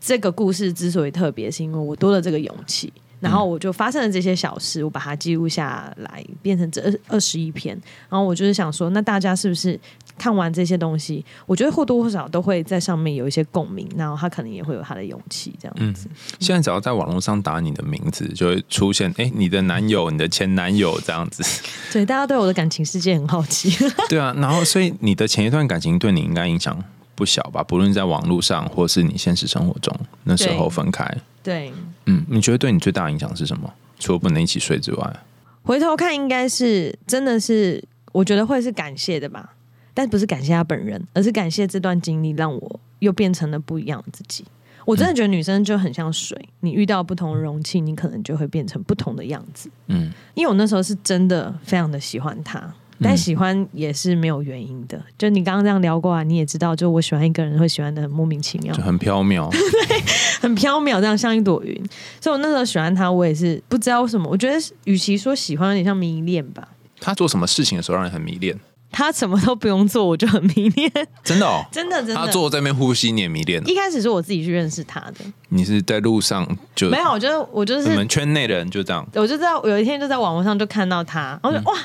[0.00, 2.92] 这个故事之所以特别，是因为我多了这个勇气。
[3.20, 7.74] 然后我就发生了这些小事，我把它记录下来，变成这二二十一篇。
[8.08, 9.78] 然后我就是想说，那大家是不是
[10.18, 16.08] 看完这些东西，我觉得或多或少都会在上面有一些共鸣，然后他可能也会有他的勇气这样子。
[16.40, 21.42] 现在只要在网络上打你的名字，就会出现哎，你的男友、你的前男友这样子。
[21.92, 23.74] 对，大家对我的感情世界很好奇。
[24.08, 26.78] 对啊，然后所以你的前一段感情对你应该影响
[27.14, 27.62] 不小吧？
[27.62, 31.16] 不论在网络上，或是你现实生活中，那时候分开。
[31.46, 31.72] 对，
[32.06, 33.72] 嗯，你觉得对你最大的影响是什么？
[34.00, 35.16] 除了不能一起睡之外，
[35.62, 37.80] 回头看应该是真的是，
[38.10, 39.54] 我觉得会是感谢的吧，
[39.94, 44.44] 但不是感谢他本人，而是感谢这段经历让我又变成了不一样的自己。
[44.84, 49.70] 我真的觉得女生就很像水，你遇到不同的容器，你可能就会变成不同的样子。
[49.86, 52.74] 嗯，因为我那时候是真的非常的喜欢他。
[53.00, 60.02] 但喜欢也是没有原因的，就你刚刚这样聊过啊，你也知道，就我喜欢一个人会喜欢的很莫名其妙，就很飘渺， 对，
[60.40, 61.74] 很飘渺，这样像一朵云。
[62.20, 64.28] 所以我那时候喜欢他，我也是不知道为什么。
[64.30, 66.66] 我觉得与其说喜欢，有点像迷恋吧。
[67.00, 68.58] 他做什么事情的时候让人很迷恋？
[68.90, 70.90] 他什么都不用做，我就很迷恋。
[71.22, 72.14] 真的哦， 真的真的。
[72.14, 73.62] 他坐在那边呼吸，你也迷恋。
[73.66, 75.16] 一开始是我自己去认识他的。
[75.50, 77.10] 你是在路上就没有？
[77.10, 79.06] 我觉得我就是你们圈内的人就这样。
[79.14, 81.76] 我就知道有一天就在网络上就看到他，我说哇。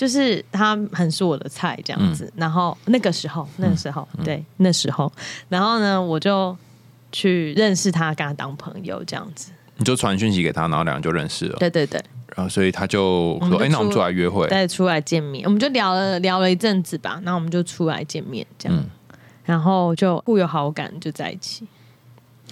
[0.00, 5.12] 就是他很是我的菜这样子，然后那个时候，那个时候，对，那时候，
[5.50, 6.56] 然后呢，我就
[7.12, 9.52] 去认识他，跟他当朋友这样子。
[9.76, 11.58] 你就传讯息给他，然后两人就认识了。
[11.58, 12.02] 对对对。
[12.34, 18.84] 然后所以他就说：“哎，那我们出来约会，再出来见面。”我们就聊了聊了一阵子吧，然后我们就出来见面，这样，
[19.44, 21.66] 然后就互有好感，就在一起。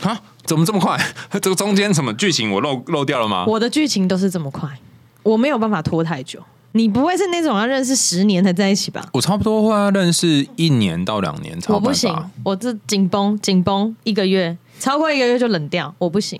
[0.02, 0.20] 啊？
[0.44, 0.98] 怎么这么快？
[1.40, 3.46] 这个中间什么剧情我漏漏掉了吗？
[3.46, 4.68] 我的剧情都是这么快，
[5.22, 6.42] 我没有办法拖太久。
[6.72, 9.04] 你不会是那种要认识十年才在一起吧？
[9.12, 11.72] 我差不多会要认识一年到两年才。
[11.72, 16.38] 我不行，我这紧绷紧绷一个月，超过一个月就冷掉，我不行。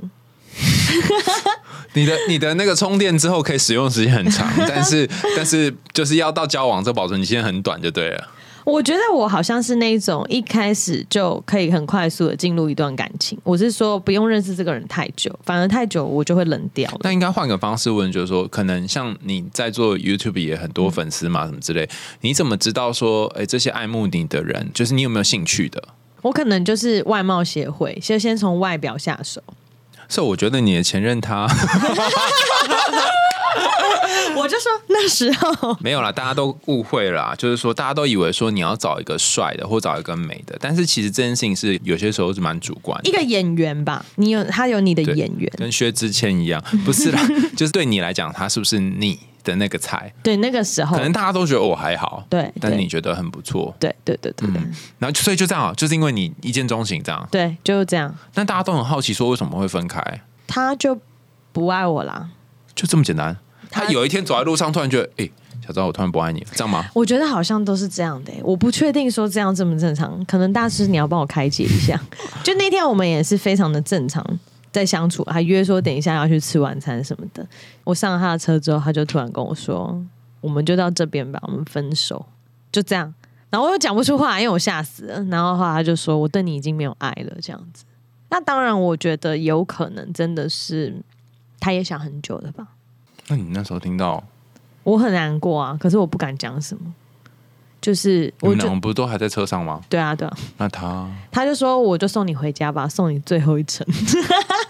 [1.95, 8.29] 你的你的那个充电之后可以使用时间很长，但是但是就是要到交往这保存期限很短就对了。
[8.69, 13.39] 我觉得我好像是那种一开始就可以很快速的进入一段感情。
[13.43, 16.91] 我是说不用认识这个人太久，反而太久我就会冷掉。
[17.03, 21.89] 那应该换个方式问，就是说，可能像你在做 YouTube 也很多粉丝嘛，什么之类，
[22.21, 25.83] 你怎么知道说，哎，这些爱慕你的人，就是你有没有兴趣的？
[26.21, 29.43] 我可能就是外貌协会，就先从外表下手。
[30.11, 31.49] 所以我觉得你的前任他。
[34.37, 35.77] 我就说那时候。
[35.81, 43.09] 没有啦，大家都误会了，就是说大家都以为说你要找一个帅的或找一个美的，但是其实这件事情是有些时候是蛮主观的。
[43.09, 47.21] 一个演员吧，你有他有你的演员，跟薛之谦一样，不是啦，
[47.57, 50.13] 就是对你来讲，他是不是你的那个菜？
[50.23, 50.97] 对，那个时候。
[50.97, 58.15] 可能大家都觉得我还好，对，但你觉得很不错，对对对对，嗯，然后所以就这样，就是因为你一见钟情这样，对，就是这样。
[58.35, 60.03] 但大家都很好奇，说为什么会分开？
[60.47, 60.99] 他就
[61.53, 62.29] 不爱我啦，
[62.79, 63.37] 就这么简单。
[63.73, 65.29] 他有一天走在路上，突然觉得，哎，
[65.67, 66.89] 小赵，我突然不爱你，这样吗？
[66.95, 72.01] 我觉得好像都是这样的，我不确定说这样正不正常，可能大师你要帮我开解一下。
[72.45, 74.25] 就那天我们也是非常的正常
[74.71, 77.45] 在相处，还约说等一下要去吃晚餐什么的。
[77.83, 80.01] 我上了他的车之后，他就突然跟我说，
[80.41, 82.25] 我们就到这边吧，我们分手，
[82.71, 83.13] 就这样。
[83.51, 85.23] 然后我又讲不出话，因为我吓死了。
[85.25, 87.85] 然后后来他就说，我对你已经没有爱了，这样子。
[88.31, 90.95] 那当然，我觉得有可能真的是
[91.61, 92.67] 他也想很久了吧。
[93.29, 94.23] 那你那时候听到，
[94.85, 96.95] 我很难过啊，可是我不敢讲什么。
[97.81, 99.81] 就是我们不是都还在车上吗？
[99.89, 100.37] 对啊，对啊。
[100.57, 103.87] 那他他就说，我就送你回家吧，送你最后一程。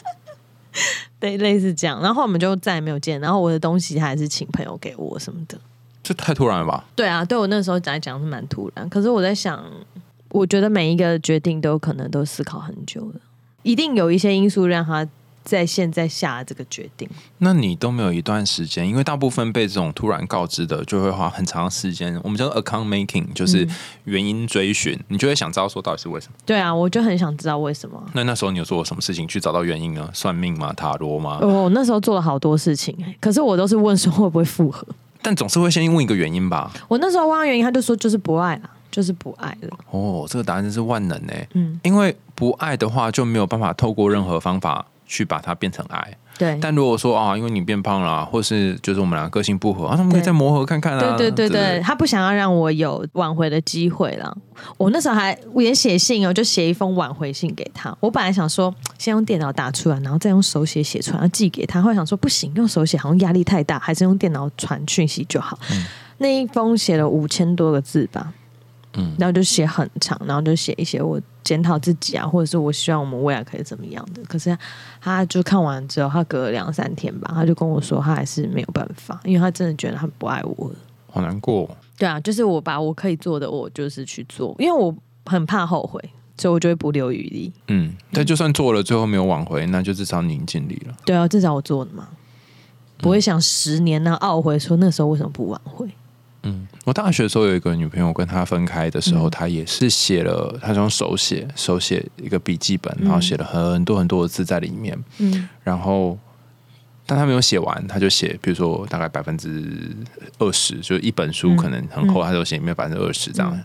[1.19, 2.03] 对，类似这样。
[2.03, 3.19] 然后我们就再也没有见。
[3.19, 5.59] 然后我的东西还是请朋友给我什么的。
[6.03, 6.85] 这太突然了吧？
[6.95, 8.87] 对啊，对我那时候来讲是蛮突然。
[8.91, 9.65] 可是我在想，
[10.29, 13.21] 我觉得每一个决定都可能都思考很久了，
[13.63, 15.09] 一定有一些因素让他。
[15.49, 17.09] 在现在下这个决定，
[17.39, 22.21] 那你都没有一段时间，因为大部分被这种突然告知的，就会花很长时间。
[22.23, 23.67] 我们叫 account making，就是
[24.05, 26.35] 原因追寻，你就会想知道说到底是为什么。
[26.45, 27.99] 对啊，我就很想知道为什么。
[28.13, 30.11] 那那时候你有做过什么事情去找到原因呢？
[30.13, 30.71] 算命吗？
[30.75, 31.39] 塔罗吗？
[31.41, 34.87] 我那时候做了好多事情，可是我都是问说会不会复合，
[35.23, 36.71] 但总是会先问一个原因吧。
[36.89, 39.79] 我那时候问原因，他就说就是不爱了，就是不爱了。
[39.91, 41.33] 哦，这个答案真是万能呢。
[41.55, 44.85] 嗯，因为不爱的话就没有办法透过任何方法。
[45.09, 46.57] 去把它变成爱，对。
[46.61, 51.17] 但如果说啊，因为你变胖了，或是就是我们俩个个性不合啊，他们可以再磨合看看啊。
[51.17, 54.37] 对对对对，他不想要让我有挽回的机会了。
[54.77, 57.97] 我那时候还我也写信哦，就写一封挽回信给他。
[58.01, 61.81] 我本来想说先用电脑打出来，然后再用手写写出来，寄给他。
[61.81, 65.59] 后来想说不行，用手写好像压力太大，还是用电脑传讯息就好。
[66.19, 68.31] 那一封写了五千多个字吧，
[68.99, 71.19] 嗯，然后就写很长，然后就写一些我。
[71.49, 74.23] 检讨自己啊，或者是我希望我们未来可以怎么样的。
[74.25, 74.55] 可是
[75.01, 80.75] 他就看完之后，他隔了两三天吧，他就跟我说，他还是没有办法，因为他真的觉得他不爱我了。
[81.11, 81.67] 好难过。
[81.97, 85.99] 对啊，就是我把我可以做的，我就是去做，因为我很怕后悔，
[86.37, 87.51] 所以我就会不留余力。
[87.69, 90.95] 嗯，但就算做了，最后没有挽回，那就至少你尽力了。
[91.07, 92.09] 对啊，至少我做了嘛，
[92.99, 95.89] 不会想十年呢懊悔说那时候为什么不挽回。
[96.49, 104.99] 嗯，我大学的时候有一个女朋友，跟她分开的时候，她也是写了，她用手写手写一个笔记本，然后写了很多很多的字在里面。
[105.19, 106.19] 嗯然后，
[107.07, 109.95] 但她没有写完，她就写，比如说大概百分之
[110.39, 113.59] 二十，就是一本书可能很厚，她就写里面百分之二十这样。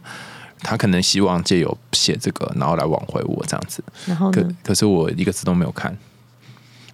[0.59, 3.83] 她可能希望借由写这个，然后来挽回我这样子。
[4.05, 4.47] 可然后可？
[4.63, 5.97] 可是我一个字都没有看，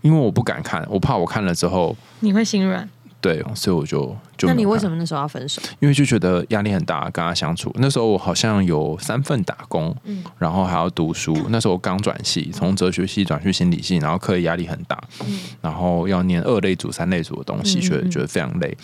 [0.02, 2.90] 因为我不敢看，我怕我看了之后，你会心软？
[3.22, 5.62] 对，所以我就就那你为什么那时候要分手？
[5.80, 7.70] 因为就觉得压力很大，跟他相处。
[7.78, 11.36] 那时候我好像有三份打工，嗯然后还要读书。
[11.50, 18.78] 那时候我刚转系，从哲学系转去心理系，然后课业压力很大，嗯然后要念二类组、三类组的东西，嗯觉得嗯觉得非常累，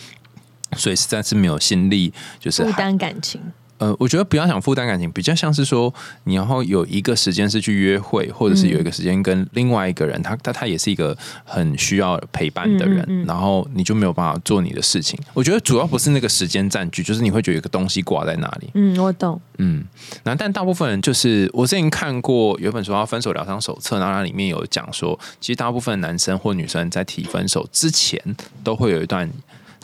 [0.76, 3.40] 所以实在是没有心力，就是负还担感情。
[3.78, 5.92] 呃，我觉得不要想负担感情，比较像是说，
[6.24, 15.18] 你然后有一个时间是去约会，或者是有一个时间跟另外一个人，他他他也是一个很需要陪伴的人，嗯嗯嗯然后你就没有办法做你的事情。
[15.34, 18.70] 我觉得主要不是那个时间占据，就是你会觉得有一个东西挂在那里。
[18.74, 19.40] 嗯，我懂。
[19.58, 19.84] 嗯，
[20.24, 28.20] 那但大部分人就是我之前看过有一本书叫《分手疗伤手册》，然后它里面有讲说，其实大部分男生或女生在提分手之前，
[28.62, 29.30] 都会有一段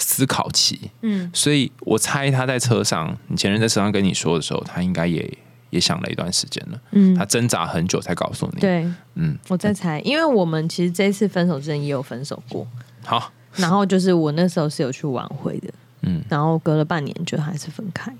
[0.02, 0.90] 思考期。
[1.00, 5.38] 嗯所以我猜他在车上，你前任在车上跟你说的时候，他应该也
[5.70, 12.66] 也想了一段时间了，嗯他，挣扎很久才告诉你。，对，嗯，我在猜，因为我们其实这一次分手之前也有分手过，
[13.04, 18.12] 好，然后就是我那时候是有去挽回的，嗯，然后隔了半年就还是分开。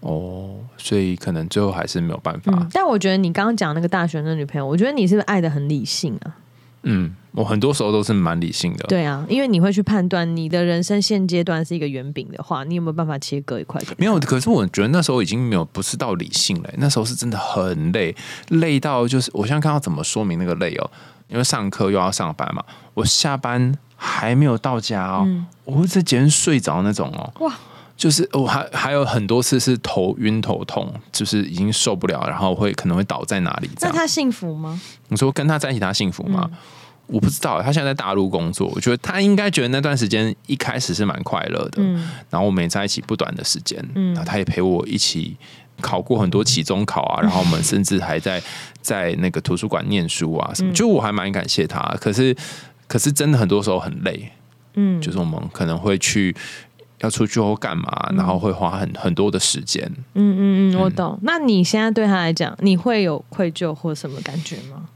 [0.00, 2.50] 哦，所以可能最后还是没有办法。
[2.56, 6.36] 嗯，但我觉得你刚刚讲那个大学的女朋友，我觉得你是不是爱的很理性啊？
[6.84, 13.80] 嗯，我很多时候都是蛮理性的。，对啊，因为你会去判断你的人生现阶段是一个圆饼的话，你有没有办法切割一块？
[13.96, 18.14] 没有，可是我觉得那时候已经没有不是到理性了，那时候是真的很累，
[18.48, 20.90] 累到就是我现在看到怎么说明那个累哦，
[21.28, 22.64] 因为上课又要上班嘛，
[22.94, 27.54] 我下班还没有到家哦，嗯我会在捷运睡着那种哦，哇，
[27.96, 33.70] 就是我还还有很多次是头晕头痛，就是已经受不了，然后会可能会倒在哪里。
[33.80, 34.80] 那他幸福吗？
[35.08, 36.48] 你说跟他在一起他幸福吗？
[36.50, 36.58] 嗯
[37.12, 45.36] 我不知道，他现在在大陆工作，我觉得他应该觉得那段时间一开始是蛮快乐的，嗯然后我们也在一起不短的时间，嗯然后他也陪我一起
[45.80, 48.42] 考过很多期中考啊， 然后我们甚至还在
[48.80, 51.80] 在那个图书馆念书啊什么，嗯就我还蛮感谢他。
[52.00, 52.36] 可是
[52.86, 54.30] 可是真的很多时候很累，
[54.74, 56.34] 嗯，就是我们可能会去
[57.00, 59.82] 要出去或干嘛，然后会花很很多的时间。
[60.14, 61.18] 嗯嗯嗯，我懂。
[61.22, 64.88] 那你现在对他来讲，你会有愧疚或什么感觉吗？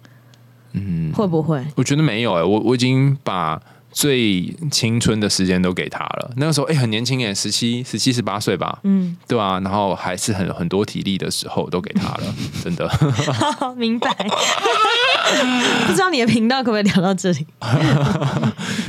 [0.74, 1.64] 嗯，会不会？
[1.76, 3.60] 我觉得没有哎、我我已经把。
[3.96, 12.90] 最青春的时间都给他了，那个时候哎、很年轻哎、十七、十七、十八岁吧，嗯，对啊，然后还是很很多体力的时候都给他了， 真的。
[13.78, 14.10] 明白。
[15.86, 17.46] 不知道你的频道可不可以聊到这里？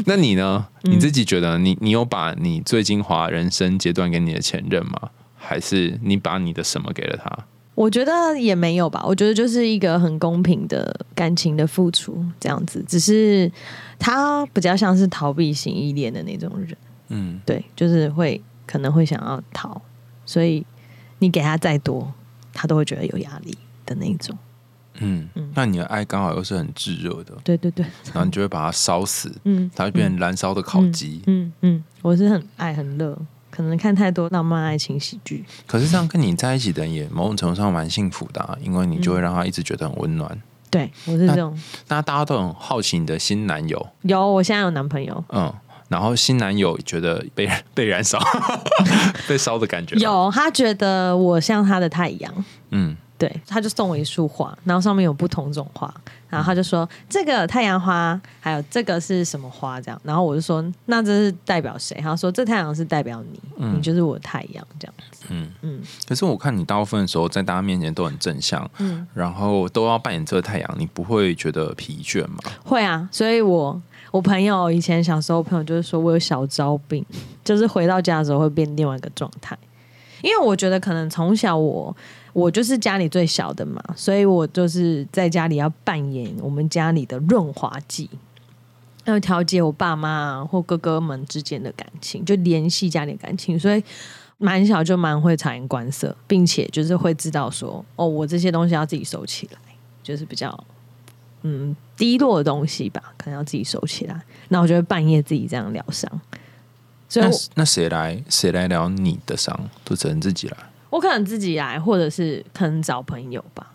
[0.08, 0.66] 那你呢？
[0.86, 5.10] 嗯你自己觉得你你有把你最精华人生阶段给你的前任吗？
[5.38, 7.46] 还是你把你的什么给了他？
[7.76, 12.84] 我觉得也没有吧，我觉得就是一个很公平的感情的付出，这样子。
[12.88, 13.52] 只是
[14.00, 16.78] 他比较像是逃避型依恋的那种人，
[17.10, 19.80] 嗯，对，就是会可能会想要逃，
[20.26, 20.66] 所以
[21.20, 22.10] 你给他再多，
[22.54, 24.38] 他都会觉得有压力的那种。
[25.00, 31.22] 嗯嗯那你的爱刚好又是很炙热的，对对对，然后你就会把它烧死，嗯，它会变成燃烧的烤鸡。
[31.28, 33.18] 嗯嗯，我是很爱很热，
[33.56, 35.46] 可能看太多浪漫爱情喜剧。
[35.66, 40.42] 可是这样跟你在一起的人也某种程度上蛮幸福的、啊，因为你就会让他一直觉得很温暖。
[40.70, 45.54] 对我是这种，那大家都很好奇你的新男友，有我现在有男朋友，嗯，
[45.88, 48.20] 然后新男友觉得被 被燃烧、
[49.30, 52.46] 被烧的感觉，有他觉得我像他的太阳。
[52.72, 55.94] 嗯对，他就送我一束花，然后上面有不同种花，
[56.30, 59.80] 然后他就说这个太阳花，还有这个是什么花？
[59.80, 61.96] 这样，然后我就说那这是代表谁？
[62.02, 63.78] 他说这太阳是代表你，嗯。
[63.78, 64.68] 你就是我的太阳。
[64.78, 65.26] 这样子。
[65.30, 65.50] 嗯。
[65.62, 65.82] 嗯。
[66.08, 72.38] 可是我看你大部分的时候在大家面前都很正向，嗯，然后都要扮演这个太阳，你不会觉得疲倦吗？
[72.66, 77.06] 会啊，所以我我朋友以前小时候朋友就是说我有小招病，
[77.46, 79.58] 就是回到家的时候会变另外一个状态，
[80.22, 81.96] 因为我觉得可能从小我
[82.36, 88.10] 我就是家里最小的嘛，所以我就是在家里要扮演我们家里的润滑剂。
[89.06, 93.82] 要调节我爸妈或哥哥们之间的感情，就联系家里感情，所以
[94.38, 99.60] 蛮小就蛮会察言观色，并且就是会知道说，哦，我这些东西要自己收起来，
[100.04, 100.62] 就是比较
[101.44, 104.22] 嗯低落的东西吧，可能要自己收起来。
[104.50, 106.12] 那我就会半夜自己这样疗伤，
[107.08, 109.70] 所以那那谁来谁来聊你的伤？
[109.86, 110.58] 都只能自己来。
[110.96, 113.70] 我可能自己来，或者是可能找朋友吧。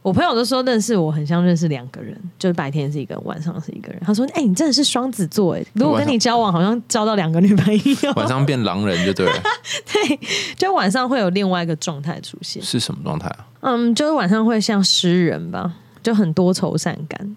[0.00, 4.00] 我朋友都说认识我很像认识两个人，就是白天是一个人，晚上是一个人。
[4.04, 8.12] 他说：“哎、你真的是双子座哎，如果跟你交往，好像交到两个女朋友。
[8.14, 9.42] 晚上变狼人就对了，
[9.92, 10.20] 对，
[10.56, 12.62] 就晚上会有另外一个状态出现。
[12.62, 13.46] 是什么状态啊？
[13.62, 17.36] 嗯，就是晚上会像诗人吧，就很多愁善感，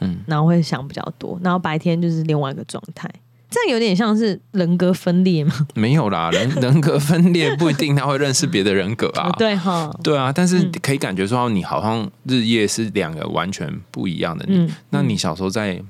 [0.00, 3.08] 嗯，然后会想比较多，然后白天就是另外一个状态。
[3.54, 5.54] 这样有点像是人格分裂吗？
[5.74, 9.30] 没有啦， 人人格分裂不一定他会认识别的人格啊。
[9.38, 14.56] 对哈，对啊，但是嗯可以感觉说你好像日夜是两个完全不一样的你。
[14.56, 15.80] 嗯，那你小时候在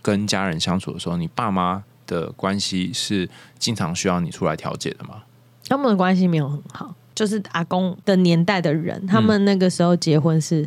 [0.00, 5.22] 跟家人相处的时候，你爸妈的关系是经常需要你出来调解的吗？
[5.68, 10.66] 他们的关系没有很好，就是阿公的年代的人，他们那个时候结婚是，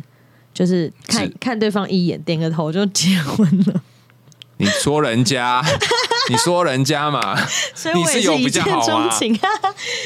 [0.52, 3.82] 就是看是看对方一眼，点个头就结婚了，
[4.62, 5.60] 你说人家，
[6.30, 7.36] 你说人家嘛，
[7.74, 9.36] 所以我也是有一见钟情。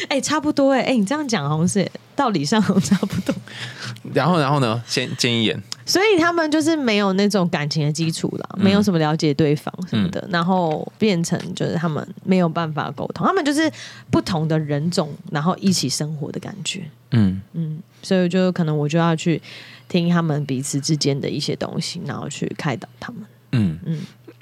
[0.09, 3.35] 哎、差不多哎、哎、你这样讲好像是道理上差不多，
[4.15, 13.71] 然后然后呢，先见一眼，所以他们就是没有那种感情的基础了，没有什么了解对方什么的，然后变成就是他们没有办法沟通，他们就是
[14.11, 16.83] 不同的人种，然后一起生活的感觉。
[17.11, 19.43] 嗯，嗯，所以就可能我就要去
[19.87, 23.21] 听他们彼此之间的一些东西，然后去开导他们。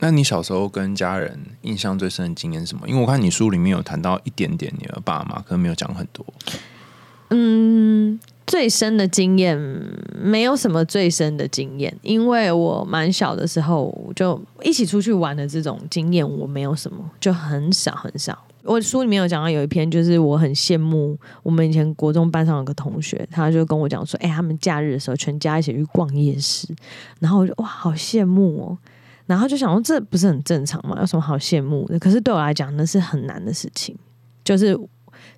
[0.04, 2.86] 那你小时候跟家人印象最深的经验是什么？
[2.86, 6.22] 因为我看你书里面有谈到一点点你的爸妈，可能没有讲很多。
[7.30, 9.58] 嗯，最深的经验
[10.14, 18.38] 没有什么最深的经验，因为我蛮小的时候就一起出去玩的这种经验，我没有什么，就很少很少。
[18.62, 26.68] 我书里面有讲到有一篇，就是我很羡慕我们以前国中班上有个同学，他就跟我讲说，哎、他们假日的时候全家一起去逛夜市，
[27.20, 28.78] 然后我就哇，好羡慕哦。
[29.26, 30.96] 然后就想说，这不是很正常吗？
[31.00, 31.98] 有什么好羡慕的？
[31.98, 33.96] 可是对我来讲，那是很难的事情。
[34.44, 34.78] 就是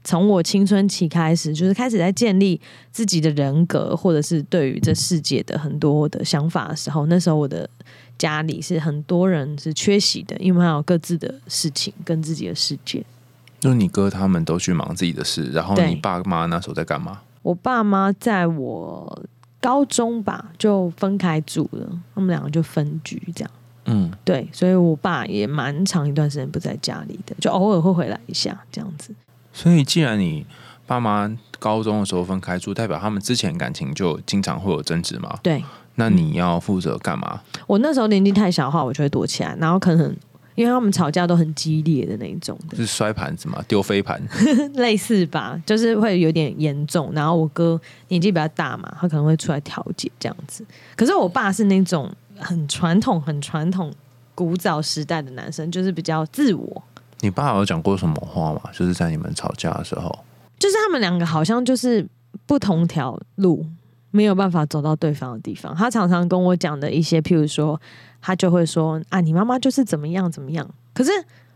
[0.03, 2.61] 从我青春期开始，就是开始在建立
[2.91, 7.69] 自己的人格，或者是对于这世界的很多的想法的时候，那时候我的
[8.19, 13.05] 家里是很多人是缺席的，因为还有各自的事情跟自己的世界。
[13.61, 17.21] 就是你哥他们都去忙自己的事，然后你爸妈那时候在干嘛？
[17.43, 19.23] 我爸妈在我
[19.61, 23.51] 高中吧就分开住了，他们两个就分居这样。
[23.87, 29.15] 嗯，对，所以我爸也蛮长一段时间不在家里的，就偶尔会回来一下这样子。
[29.53, 30.45] 所以既然你
[30.87, 35.39] 爸妈高中的时候分开住，代表他们之前感情就经常会有争执嘛？
[35.43, 35.65] 对
[35.95, 37.41] 那你要负责干嘛？
[37.67, 40.15] 我那时候年纪太小的话，我就会躲起来，然后可能
[40.55, 43.63] 因为他们吵架都很激烈的那一种的，是摔盘子嘛？
[43.67, 44.21] 丢飞盘？
[44.77, 47.11] 类似吧，就是会有点严重。
[47.15, 50.65] 然后我哥年纪比较大嘛，他可能会出来调解这样子。
[50.95, 53.93] 可是我爸是那种很传统、很传统、
[54.35, 56.83] 古早时代的男生，就是比较自我。
[57.21, 58.61] 你爸有讲过什么话吗？
[58.73, 60.19] 就是在你们吵架的时候，
[60.59, 62.07] 就是他们两个好像就是
[62.45, 63.65] 不同条路，
[64.11, 65.75] 没有办法走到对方的地方。
[65.75, 67.81] 他常常跟我讲的一些，譬如说，
[68.21, 70.69] 他就会说啊，你妈妈就是怎么样怎么样。
[70.93, 71.11] 可是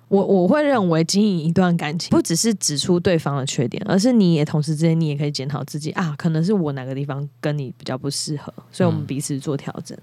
[0.08, 9.96] 我我会认为，经营一段感情，不只是指出对方的缺点，而是你也同时之间，你也可以检讨自己啊，可能是我哪个地方跟你比较不适合，所以我们彼此做调整。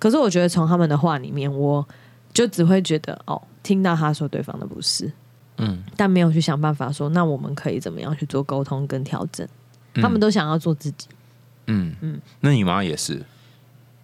[0.00, 1.86] 可是我觉得从他们的话里面，我
[2.32, 5.12] 就只会觉得哦，听到他说对方的不是，
[5.58, 9.46] 嗯，但没有去想办法说，那我们可以怎么样去做沟通跟调整。
[9.94, 10.02] 嗯。
[10.02, 11.06] 他们都想要做自己。
[11.66, 11.94] 嗯。
[12.00, 12.14] 嗯。
[12.14, 13.22] 嗯，那你妈也是，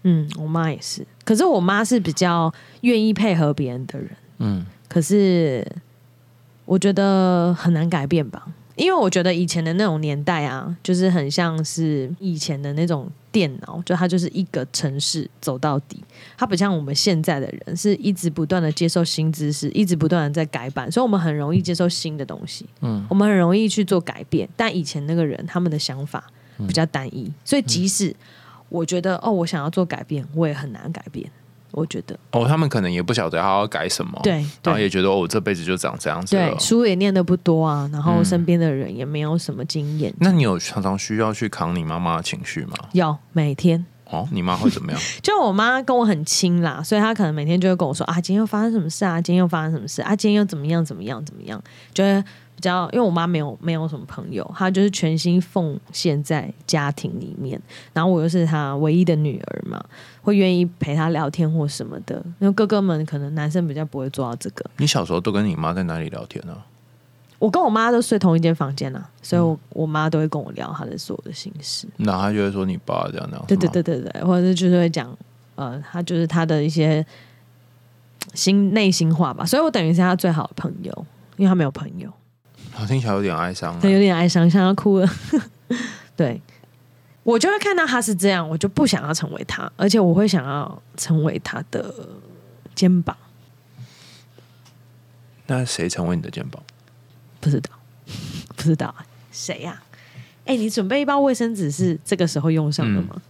[0.03, 4.67] 嗯，我妈也是，可是我妈是比较愿意配合别人的人，嗯。
[4.89, 5.67] 可是
[6.65, 8.47] 我觉得很难改变吧。
[8.77, 16.03] 因为我觉得以前的那种年代啊，就是很像是以前的那种电脑，就它就是一个城市走到底，
[16.39, 24.49] 它不像我们现在的人是一直不断的接受新知识，一直不断的在改版，所以我们很容易接受新的东西，嗯我们很容易去做改变。
[24.57, 26.25] 但以前那个人他们的想法
[26.67, 28.17] 比较单一，所以即使
[28.71, 31.31] 我觉得哦，我想要做改变，我也很难改变。
[31.77, 36.59] 我觉得哦，他们可能也不晓得他要改什么，，对然后也觉得哦，我这辈子就长这样子了对，。
[36.59, 42.75] 书也念的不多啊，然后嗯身边的人也没有什么经验，那你有常常需要去扛你妈妈的情绪吗？
[42.93, 43.85] 有每天。
[44.09, 45.01] 哦，你妈会怎么样？
[45.21, 51.61] 就我妈跟我很亲啦，所以她可能每天就会跟我说啊，今天又发生什么事啊，今天又发生什么事啊，今天又怎么样怎么样怎么样，
[51.93, 52.25] 就会
[52.57, 57.61] 比较，因为我妈没有没有什么朋友，她就是全心奉献在家庭里面，
[57.93, 59.85] 然后我又是她唯一的女儿嘛，
[60.23, 66.57] 会愿意陪她聊天或什么的，因为哥哥们可能男生比较不会做到这个，你小时候都跟你妈在哪里聊天呢、
[67.39, 71.87] 我跟我妈都睡同一间房间啊，所以我我妈都会跟我聊她的所有的心事。
[71.99, 75.15] 那她就会说你爸这样那样，对对对，或者是就是会讲，
[75.55, 77.05] 呃，她就是她的一些
[78.33, 79.45] 心内心话吧。
[79.45, 82.11] 所以我等于是她最好的朋友，因为她没有朋友，
[82.77, 83.79] 好听起来有点哀伤啊。
[83.81, 85.09] 对，有点哀伤，想要哭了。
[86.15, 86.41] 对，
[87.23, 91.93] 我就会看到他是这样，我就不想要成为他，而且我会想要成为他的
[92.75, 93.17] 肩膀。
[95.47, 96.63] 那谁成为你的肩膀？
[97.41, 97.71] 不知道，
[98.57, 98.95] 不知道
[99.33, 99.83] 谁呀、
[100.45, 103.23] 哎、你准备一包卫生纸是这个时候用上的吗、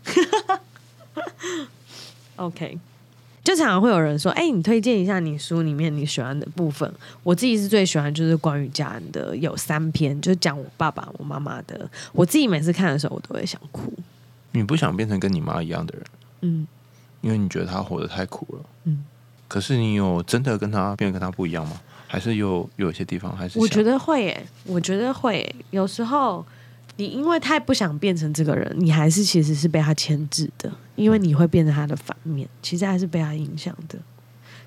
[2.36, 2.78] o k
[3.46, 6.92] 就常常会有人说：“哎、你推荐一下你书里面你喜欢的部分。”
[7.22, 11.88] 我自己是最喜欢就是关于家人的，有三篇，就是讲我爸爸、我妈妈的。
[12.12, 13.92] 我自己每次看的时候，我都会想哭。
[14.50, 16.04] 你不想变成跟你妈一样的人，
[16.40, 16.66] 嗯
[17.20, 18.64] 因为你觉得她活得太苦了。
[18.82, 19.04] 嗯，
[19.46, 21.80] 可是你有真的跟她变得跟她不一样吗？
[22.08, 25.54] 还是有有一些地方还是我觉得会耶，我觉得会耶。
[25.70, 26.44] 有时候
[26.96, 33.98] 你因为太不想变成这个人，你还是其实是被他牵制的，因为你会变成他的反面，其实还是被他影响的。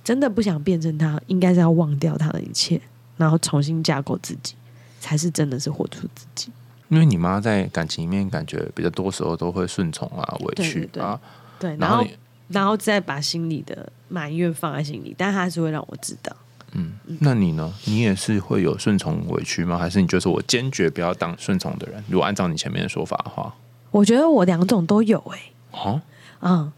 [0.04, 2.80] 真的不想变成他，应该是要忘掉他的一切，
[3.18, 4.56] 然后重新架构自己，
[5.00, 6.52] 才是真的是活出自己。
[6.88, 11.22] 因为你妈在感情里面感觉比较多时候都会顺从啊、委屈对对对啊，
[11.60, 12.06] 对，然后
[12.48, 16.36] 然后再把心里的埋怨放在心里，但他还是会让我知道。
[16.74, 17.74] 嗯，那你呢？
[17.86, 19.78] 你也是会有顺从委屈吗？
[19.78, 22.04] 还是你就是我坚决不要当顺从的人？
[22.08, 23.56] 如果按照你前面的说法的话，
[23.92, 25.40] 我觉得我两种都有哎、
[25.72, 26.02] 哦，
[26.42, 26.72] 嗯，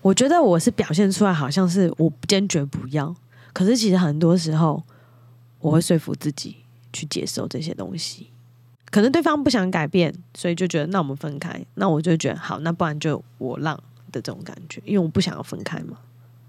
[0.00, 3.14] 我觉得我是表现出来好像是我坚决不要，
[3.52, 4.82] 可是其实很多时候
[5.60, 6.56] 我会说服自己
[6.92, 8.28] 去接受这些东西。
[8.90, 13.74] 可能对方不想改变，所以就觉得那我们分开，那我就觉得好，那不然就我让
[14.12, 15.98] 的这种感觉，因为我不想要分开嘛，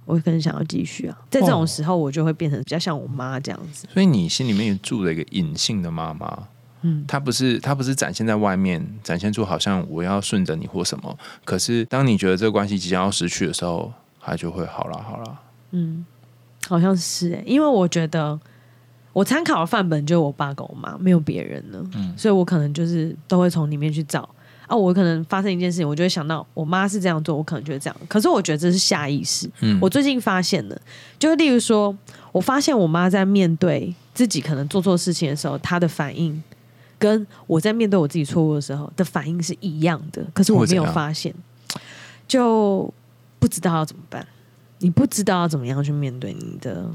[0.05, 1.17] 我可能想要继续啊。
[1.29, 3.87] 在这种时候，我就会变成比较像我妈这样子。
[3.93, 6.47] 所以你心里面也住了一个隐性的妈妈，
[6.81, 15.39] 嗯，她不是她不是展现在外面，展现出好像我要顺着你或什么，可是当你觉得这个关系即将要失去的时候，她就会好了好了。
[15.71, 16.05] 嗯，
[16.67, 18.39] 好像是哎、因为我觉得
[19.13, 22.13] 我参考的范本就是我爸跟我妈，没有别人了，嗯。
[22.17, 24.29] 所以我可能就是都会从里面去找
[24.67, 24.75] 啊。
[24.75, 27.95] 我可能发生一件事情，我就会想到我妈是这样做，我可能就会这样。
[28.07, 29.49] 可是我觉得这是下意识。
[29.61, 30.81] 嗯，我最近发现了，
[31.17, 31.95] 就例如说，
[32.31, 36.41] 我发现我妈在面对自己可能做错事情的时候，她的反应
[36.97, 41.33] 跟我在面对我自己错误的时候的反应是一样的，可是我没有发现，
[42.27, 42.91] 就
[43.39, 44.25] 不知道要怎么办。
[44.79, 46.85] 你不知道要怎么样去面对你的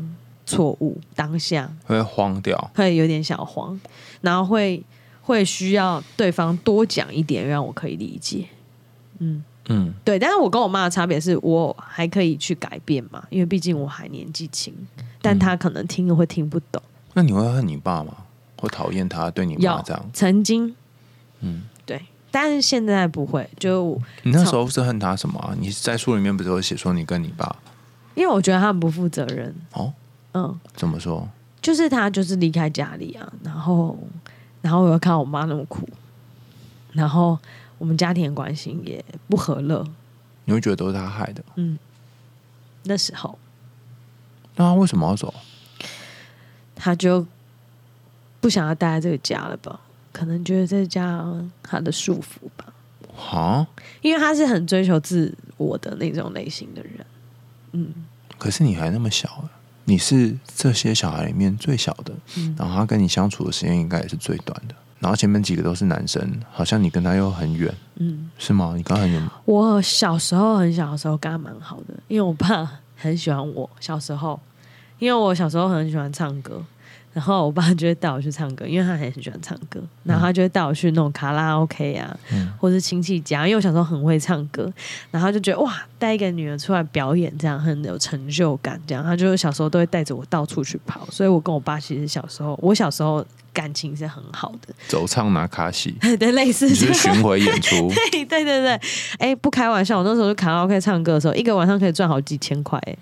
[0.44, 2.70] 错误，当下会慌掉。
[2.74, 3.78] 会有点小慌，
[4.20, 4.82] 然后会
[5.22, 8.46] 会需要对方多讲一点，让我可以理解。
[9.18, 14.74] 嗯，嗯，对，但是我跟我妈的差别是我还可以去改变嘛，因为毕竟我还年纪轻，
[15.20, 16.82] 但她可能听了会听不懂。
[17.14, 18.14] 那你会恨你爸吗？
[18.56, 20.10] 会讨厌他对你妈要这样？
[20.12, 20.74] 曾经
[21.40, 21.98] 嗯，对，
[22.30, 25.54] 但是现在不会，就你那时候是恨他什么啊？
[25.58, 27.56] 你在书里面不是有写说你跟你爸
[28.14, 29.54] 因为我觉得他很不负责任。
[29.72, 29.92] 哦？
[30.34, 31.26] 嗯，怎么说？
[31.62, 33.98] 就是他就是离开家里啊，然后
[34.62, 35.88] 然后我又看到我妈那么苦，
[36.92, 37.38] 然后
[37.78, 39.86] 我们家庭的关系也不和乐。
[40.44, 41.42] 你会觉得都是他害的？
[41.56, 41.78] 嗯，
[42.84, 43.38] 那时候
[44.56, 45.32] 那他为什么要走？
[46.74, 47.26] 他就
[48.40, 49.80] 不想要待在这个家了吧？
[50.12, 51.24] 可能觉得这家
[51.62, 52.72] 他的束缚吧，
[53.38, 53.66] 啊？
[54.02, 57.06] 因为他是很追求自我的那种类型的人。
[57.72, 57.94] 嗯
[58.36, 59.50] 可是你还那么小啊，
[59.90, 64.74] 你是这些小孩里面最小的，嗯，然后他跟你相处的时间应该也是最短的。
[65.00, 68.74] 然后前面几个都是男生，好像你跟他又很远，嗯，是吗？
[68.76, 69.32] 你跟他很远吗？
[69.46, 73.68] 我小时候很小的时候跟他蛮好的，因为我爸很喜欢我。
[73.80, 74.38] 小时候，
[75.00, 76.62] 因为我小时候很喜欢唱歌，
[77.12, 82.48] 然后我爸就会带我去唱歌，因为他很喜欢唱歌，然后他就会带我去那种卡拉 OK 啊，嗯。
[82.58, 84.70] 或是亲戚家，因为我小时候很会唱歌，
[85.10, 89.02] 然后他就觉得哇，带一个女儿出来表演，这样很有成就感，这样。
[89.02, 96.68] 他就小时候都会带着我到处去跑，所以我跟我爸其实小时候，我小时候感情是很好的， 走唱拿卡西，对，类似。
[96.74, 98.80] 是巡回演出， 对对对对，
[99.18, 102.96] 哎，不开玩笑，我那时候去卡拉 OK 唱歌的时候，一个晚上可以赚好几千块，哎，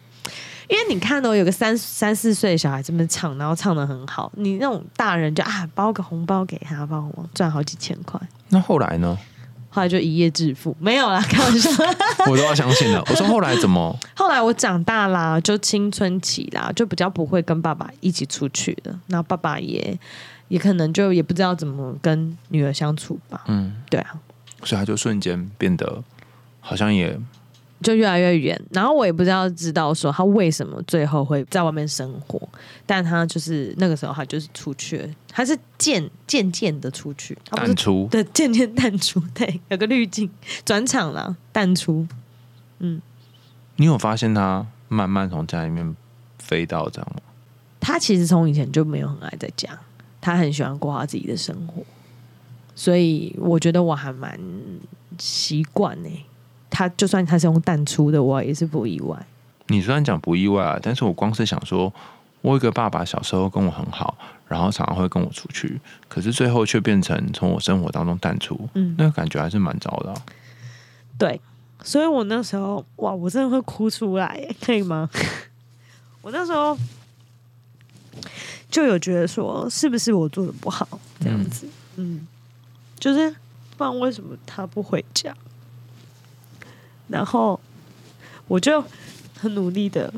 [0.68, 9.16] 因为你看到有个三三四岁的小孩这么唱，然后唱的很好，你那种大人就啊包个红包给他，包红包赚好几千块，那后来呢？
[9.70, 11.70] 后来就一夜致富，没有啦，开玩笑。
[12.26, 13.04] 我都要相信了。
[13.06, 13.94] 我说后来怎么？
[14.16, 19.96] 后来我长大啦，就青春期啦，就比较不会跟爸爸一起出去了，然后爸爸也
[20.48, 24.14] 也可能就也不知道怎么跟女儿相处吧，嗯，对啊，
[24.64, 26.02] 所以他就瞬间变得
[26.60, 27.16] 好像也
[27.82, 28.60] 就越来越远。
[28.70, 32.40] 然后我也不知道知道说他为什么最后会在外面生活，
[32.86, 40.30] 但他就是那个时候他就是出去了，他是渐渐渐的出去，他不是淡出，对渐渐淡出，对，有个滤镜
[40.64, 42.06] 转场了，淡出。
[42.80, 43.00] 嗯
[43.76, 45.96] 你有发现他慢慢从家里面
[46.38, 47.22] 飞到这样吗？
[47.80, 49.68] 他其实从以前就没有很爱在家，
[50.20, 51.82] 他很喜欢过他自己的生活，
[52.74, 54.38] 所以我觉得我还蛮
[55.16, 56.10] 习惯呢。
[56.70, 59.26] 他就算他是用淡出的，我也是不意外。
[59.68, 61.92] 你虽然讲不意外啊，但是我光是想说，
[62.40, 64.16] 我有一个爸爸小时候跟我很好，
[64.46, 70.22] 然后常常会跟我出去，可是最后却变成从我生活当中淡出，嗯那个感觉还是蛮糟的啊、
[71.18, 71.40] 对，
[71.82, 75.10] 所以我那时候哇，我真的会哭出来，可以吗？
[76.22, 76.76] 我那时候
[78.70, 80.86] 就有觉得说，是不是我做的不好
[81.20, 81.68] 这样子？
[81.96, 82.26] 嗯
[82.98, 83.34] 就是
[83.76, 85.34] 不然为什么他不回家？
[87.08, 87.58] 然后
[88.46, 88.82] 我就
[89.38, 90.12] 很努力的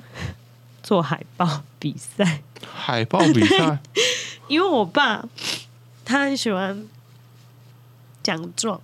[0.82, 3.78] 做海报比赛，海报比赛，
[4.49, 5.28] 因为我爸
[6.05, 6.86] 他很喜欢
[8.22, 8.80] 奖状。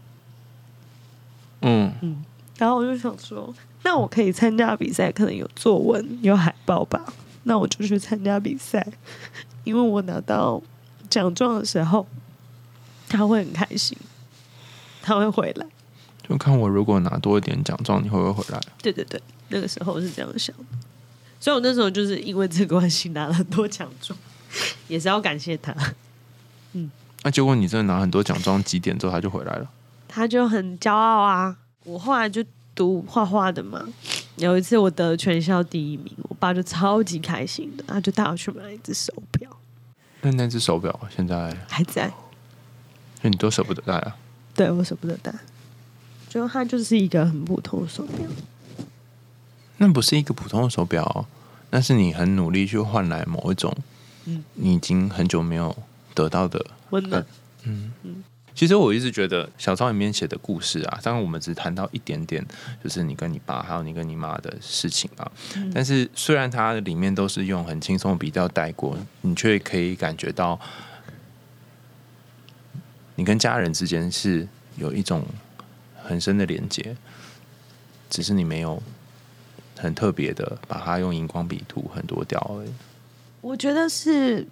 [1.63, 2.25] 嗯嗯，
[2.59, 3.53] 然后我就想说，
[3.83, 7.03] 那我可以参加比赛，可能有作文、有海报吧。
[7.45, 8.87] 那我就去参加比赛，
[9.65, 10.63] 因为我拿到
[11.09, 12.07] 奖状的时候，
[13.09, 13.97] 他会很开心，
[15.03, 15.67] 他会回来。
[16.29, 18.61] 就看我如果拿多一点奖状，你会不会回来？
[18.83, 20.65] 对对对，那个时候是这样想的。
[21.39, 24.19] 所以我那时候就是因为这个关系拿了很多奖状，
[24.89, 25.73] 也是要感谢他。
[26.73, 26.91] 嗯
[27.23, 29.71] 那、结果你真的拿很多奖状，几点之后他就回来了？
[30.09, 31.57] 他就很骄傲啊。
[31.85, 33.87] 我后来就读画画的嘛，
[34.37, 39.49] 有一次我得全校第一名，我爸就超级开心的，他就带我去买了一只手表，
[40.23, 42.13] 那那只手表现在，还在，
[43.23, 44.17] 那你都舍不得戴啊？
[44.55, 45.33] 对我舍不得戴，
[46.29, 48.27] 就它就是一个很普通的手表，
[49.79, 51.27] 那不是一个普通的手表哦、
[51.71, 53.75] 那是你很努力去换来某一种，
[54.27, 54.45] 嗯。
[54.55, 55.77] 你已经很久没有
[56.15, 57.25] 得到的温暖。
[58.55, 62.43] 其实我一直觉得小抄里面写的故事啊，当然我们只谈到一点点，
[62.83, 65.31] 就是你跟你爸还有你跟你妈的事情啊。
[65.75, 70.59] 但是虽然它里面都是用很轻松的笔调带过，你却可以感觉到
[73.17, 74.49] 你跟家人之间是
[74.79, 75.23] 有一种
[76.07, 76.97] 很深的连接，
[78.09, 78.83] 只是你没有
[79.77, 82.73] 很特别的把它用荧光笔涂很多掉而已。
[83.41, 84.47] 我觉得是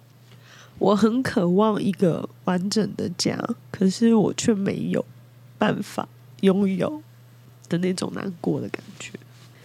[0.77, 3.37] 我很渴望一个完整的家，
[3.71, 5.03] 可是我却没有
[5.57, 6.07] 办法
[6.41, 7.01] 拥有
[7.69, 9.11] 的那种难过的感觉。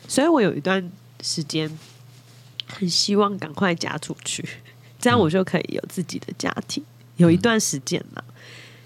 [0.09, 1.71] 所以我有一段时间
[2.67, 4.49] 很希望赶快嫁出去，
[4.99, 6.83] 这样我就可以有自己的家庭。
[7.17, 8.25] 有一段时间啦，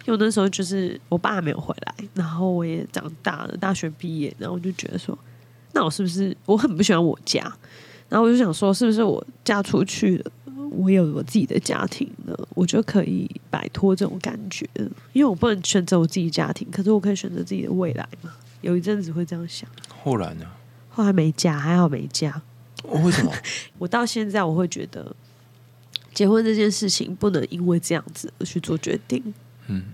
[0.04, 5.18] 因为那时候就是我爸还没有回来，然后我也长大了，大学毕业，然后我就觉得说，
[5.72, 7.40] 那我是不是我很不喜欢我家？
[8.08, 10.32] 然后我就想说，是不是我嫁出去了，
[10.70, 14.68] 我有我自己的家庭了，我就可以摆脱这种感觉？
[15.14, 18.30] 因为我不能选择我自己家庭，可是我可以选择自己的未来嘛。
[18.60, 19.68] 有一阵子会这样想，
[20.02, 20.44] 后来呢？
[20.90, 22.40] 后来没嫁，还好没嫁。
[22.82, 23.32] 哦为什么？
[23.78, 25.16] 我到现在我会觉得，
[26.12, 29.34] 结婚这件事情不能因为这样子而去做决定。
[29.68, 29.84] 嗯，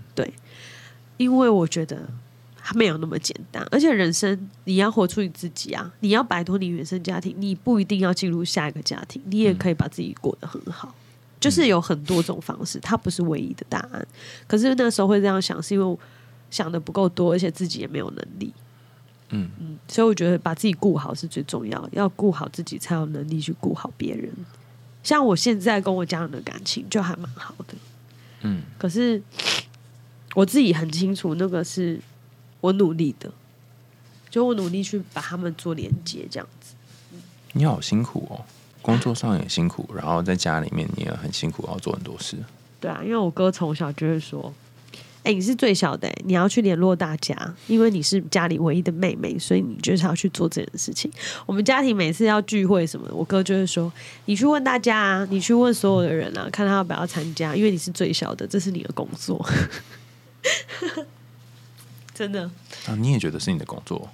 [1.16, 2.09] 因为我觉得
[2.57, 10.95] 它没有那么简单，而且人生你要活出你自己啊，你要摆脱你原生家庭，你不一定要进入下一个家庭，你也可以把自己过得很好。
[11.39, 14.07] 就是有很多种方式，它不是唯一的答案。
[14.47, 15.99] 可是那时候会这样想，是因为我
[16.51, 18.53] 想的不够多，而且自己也没有能力。
[19.31, 24.31] 嗯嗯，所以我觉得把自己顾好是最重要，要顾好自己才有能力去顾好别人。
[25.03, 27.75] 像我现在跟我家人的感情就还蛮好的，
[28.43, 29.22] 嗯，可是
[30.34, 32.01] 我自己很清楚，那个是
[32.61, 33.32] 我努力的，
[34.30, 36.74] 就我努力去把他们做连接，这样子。
[37.53, 38.45] 你好辛苦哦，
[38.80, 42.36] 工作上也辛苦，然后在家里面你也很辛苦，要做很多事。
[42.80, 44.53] 对啊，因为我哥从小就会说
[45.23, 51.11] ：“哎、你是最小的、你要去联络大家，因为你是家里唯一的妹妹，所以你就是要去做这件事情。”
[51.45, 53.93] 我们家庭每次要聚会什么的，我哥就会说
[54.25, 59.45] ：“你去问大家啊，你去问所有的人啊，看他要不要参加，因为你是最小的，这是你的工作。
[62.14, 62.51] ”真的，
[62.87, 64.09] 啊，你也觉得是你的工作？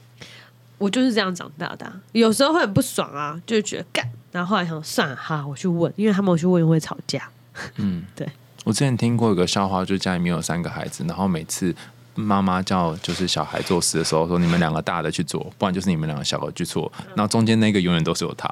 [0.79, 7.31] 我就是这样长大的啊、有时候会很不爽啊，就觉得干，然后后来想算了，哈，我去问，因为他们我去问会吵架。
[7.77, 8.29] 嗯， 对。
[8.67, 11.73] 我之前听过一个笑话，就家里面有三个孩子，然后每次
[12.17, 18.49] 妈妈叫就是小孩做事的时候，说你们两个大的去做，不然就是你们两个小的去做，然后中间那个永远都是有他。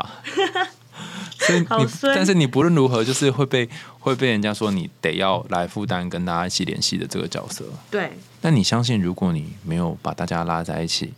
[1.37, 1.67] 所以你，
[2.15, 7.65] 但是你不论如何，就是会被会被人家说你得要来负担跟大家一起联系的这个角色。
[7.91, 11.13] 对，但你相信，如果你没有把大家拉在一起，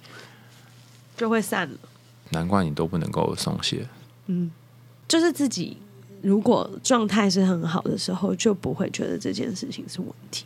[1.18, 1.76] 就会散了。
[2.30, 3.86] 难怪你都不能够松懈。
[4.28, 4.50] 嗯，
[5.06, 5.76] 就是自己
[6.22, 10.44] 如果状态是很好的时候，就不会觉得这件事情是问题。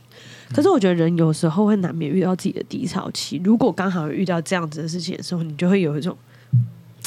[0.52, 6.16] 可是我觉得人有时候会难免遇到自己的低潮期，如果刚好遇到这样子的事情的时候，你就会有一种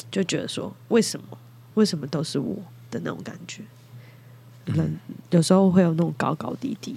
[0.10, 1.38] 就觉得说，为什么
[1.74, 2.56] 为什么都是我
[2.90, 3.62] 的那种感觉。
[4.66, 4.98] 人
[5.32, 6.96] 有时候会有那种高高低低，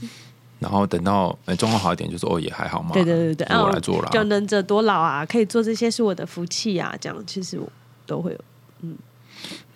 [0.61, 4.11] 然后等到哎状况好一点，就说哦也还好嘛，对对对对，就我来做了啊。
[4.13, 7.69] 就能者多劳啊，可以做这些是我的福气啊，这样其实我
[8.07, 8.41] 都会有。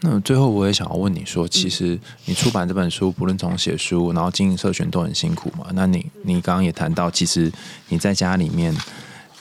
[0.02, 5.66] 那最后我也想要问你说，其实你出版这本书，不论从写书，然后经营社群都很辛苦嘛。
[5.74, 7.52] 那你你刚刚也谈到，其实
[7.88, 8.74] 你在家里面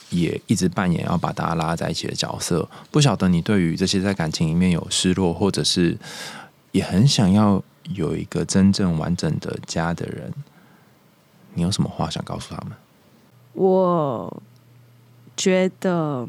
[0.10, 2.68] 也一直扮演要把大家拉在一起的角色。
[2.92, 5.98] 不晓得你对于这些在感情里面有失落，或者是
[6.74, 7.64] 也很想要
[7.96, 10.34] 有一个真正完整的家的人，
[11.54, 12.74] 你有什么话想告诉他们？
[13.54, 14.42] 我
[15.38, 16.28] 觉得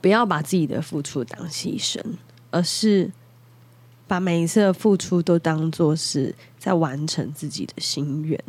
[0.00, 2.00] 不要把自己的付出当牺牲，
[2.56, 3.10] 而是
[4.06, 8.42] 把每一次的付出都当做是在完成自己的心愿。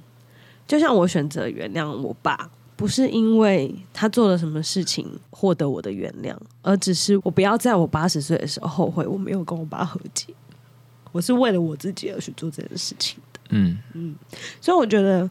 [0.65, 10.33] 就像我选择原谅我爸，不是因为他做了什么事情获得我的原谅，而只是我不要在我八十岁的时候后悔我没有跟我爸和解。
[11.11, 13.39] 我是为了我自己而去做这件事情的。
[13.49, 14.15] 嗯嗯
[14.61, 15.29] 所以我觉得，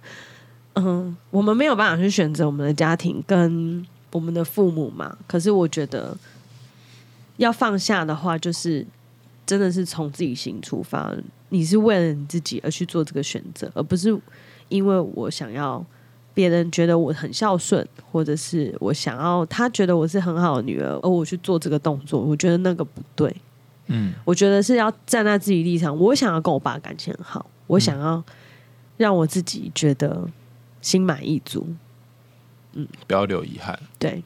[0.75, 5.17] 嗯，我们没有办法去选择我们的家庭跟我们的父母嘛。
[5.27, 6.17] 可是我觉得，
[7.37, 8.87] 要放下的话，就是
[9.45, 11.15] 真的是从自己心出发，
[11.51, 14.17] 你是为了你自己而去做这个选择，而不是
[14.69, 15.85] 因为我想要
[16.35, 22.21] 别人觉得我很孝顺，或者是我想要他觉得我是很好的女儿，而我去做这个动作。
[22.21, 23.35] 我觉得那个不对。
[23.89, 28.21] 嗯我觉得是要站在自己立场，我想要跟我爸感情很好，我想要
[28.97, 30.29] 让我自己觉得
[30.83, 31.69] 心满意足，
[32.73, 33.79] 嗯不要留遗憾。
[33.97, 34.25] 对，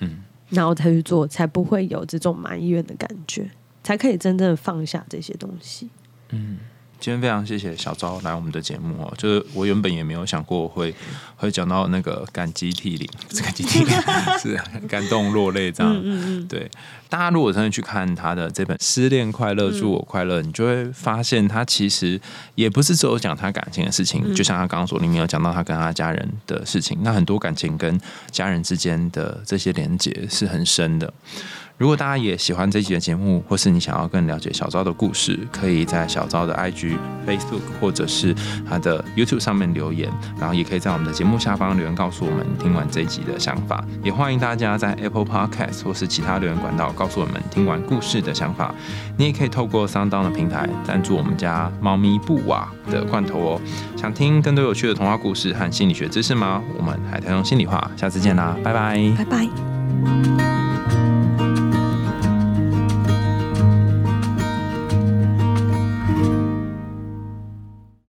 [0.00, 3.50] 嗯，然后才去做，才不会有这种埋怨的感觉，
[3.82, 5.90] 才可以真正放下这些东西。
[6.30, 6.58] 嗯
[7.02, 10.94] 今天非常谢谢小昭来我们的节目哦，就是我原本也没有想过会
[11.34, 13.08] 会讲到那个感激涕零，
[13.42, 13.92] 感激涕零，
[14.38, 15.92] 是感动落泪这样。
[15.92, 16.02] 嗯
[16.44, 16.70] 嗯对，
[17.08, 22.20] 大家如果真的去看他的这本《失恋快乐，祝我快乐》，你就会发现他其实
[22.54, 28.00] 也不是只有讲他感情的事情，就像他刚刚说，里面有讲到他跟他家人的事情，那很多感情跟
[28.30, 31.12] 家人之间的这些连接是很深的。
[31.78, 36.96] 如果大家也喜欢这一集的节目，或是你想要更了解小昭的故事，可以在小昭的 IG、
[37.26, 38.34] Facebook 或者是
[38.68, 40.08] 他的 YouTube 上面留言，
[40.38, 43.84] 然后也可以在我们的节目下方留言告诉我们听完这集的想法。
[44.02, 48.72] 也欢迎大家在 Apple Podcast 或是其他留言管道告诉我们听完故事的想法。
[49.16, 53.60] 你也可以透过 Sound 的平台赞助我们家猫咪布瓦的罐头哦。
[53.96, 56.62] 想听更多有趣的童话故事和心理学知识吗？
[56.78, 59.12] 我们海苔用心里话，下次见啦，拜拜。
[59.18, 60.51] 拜拜。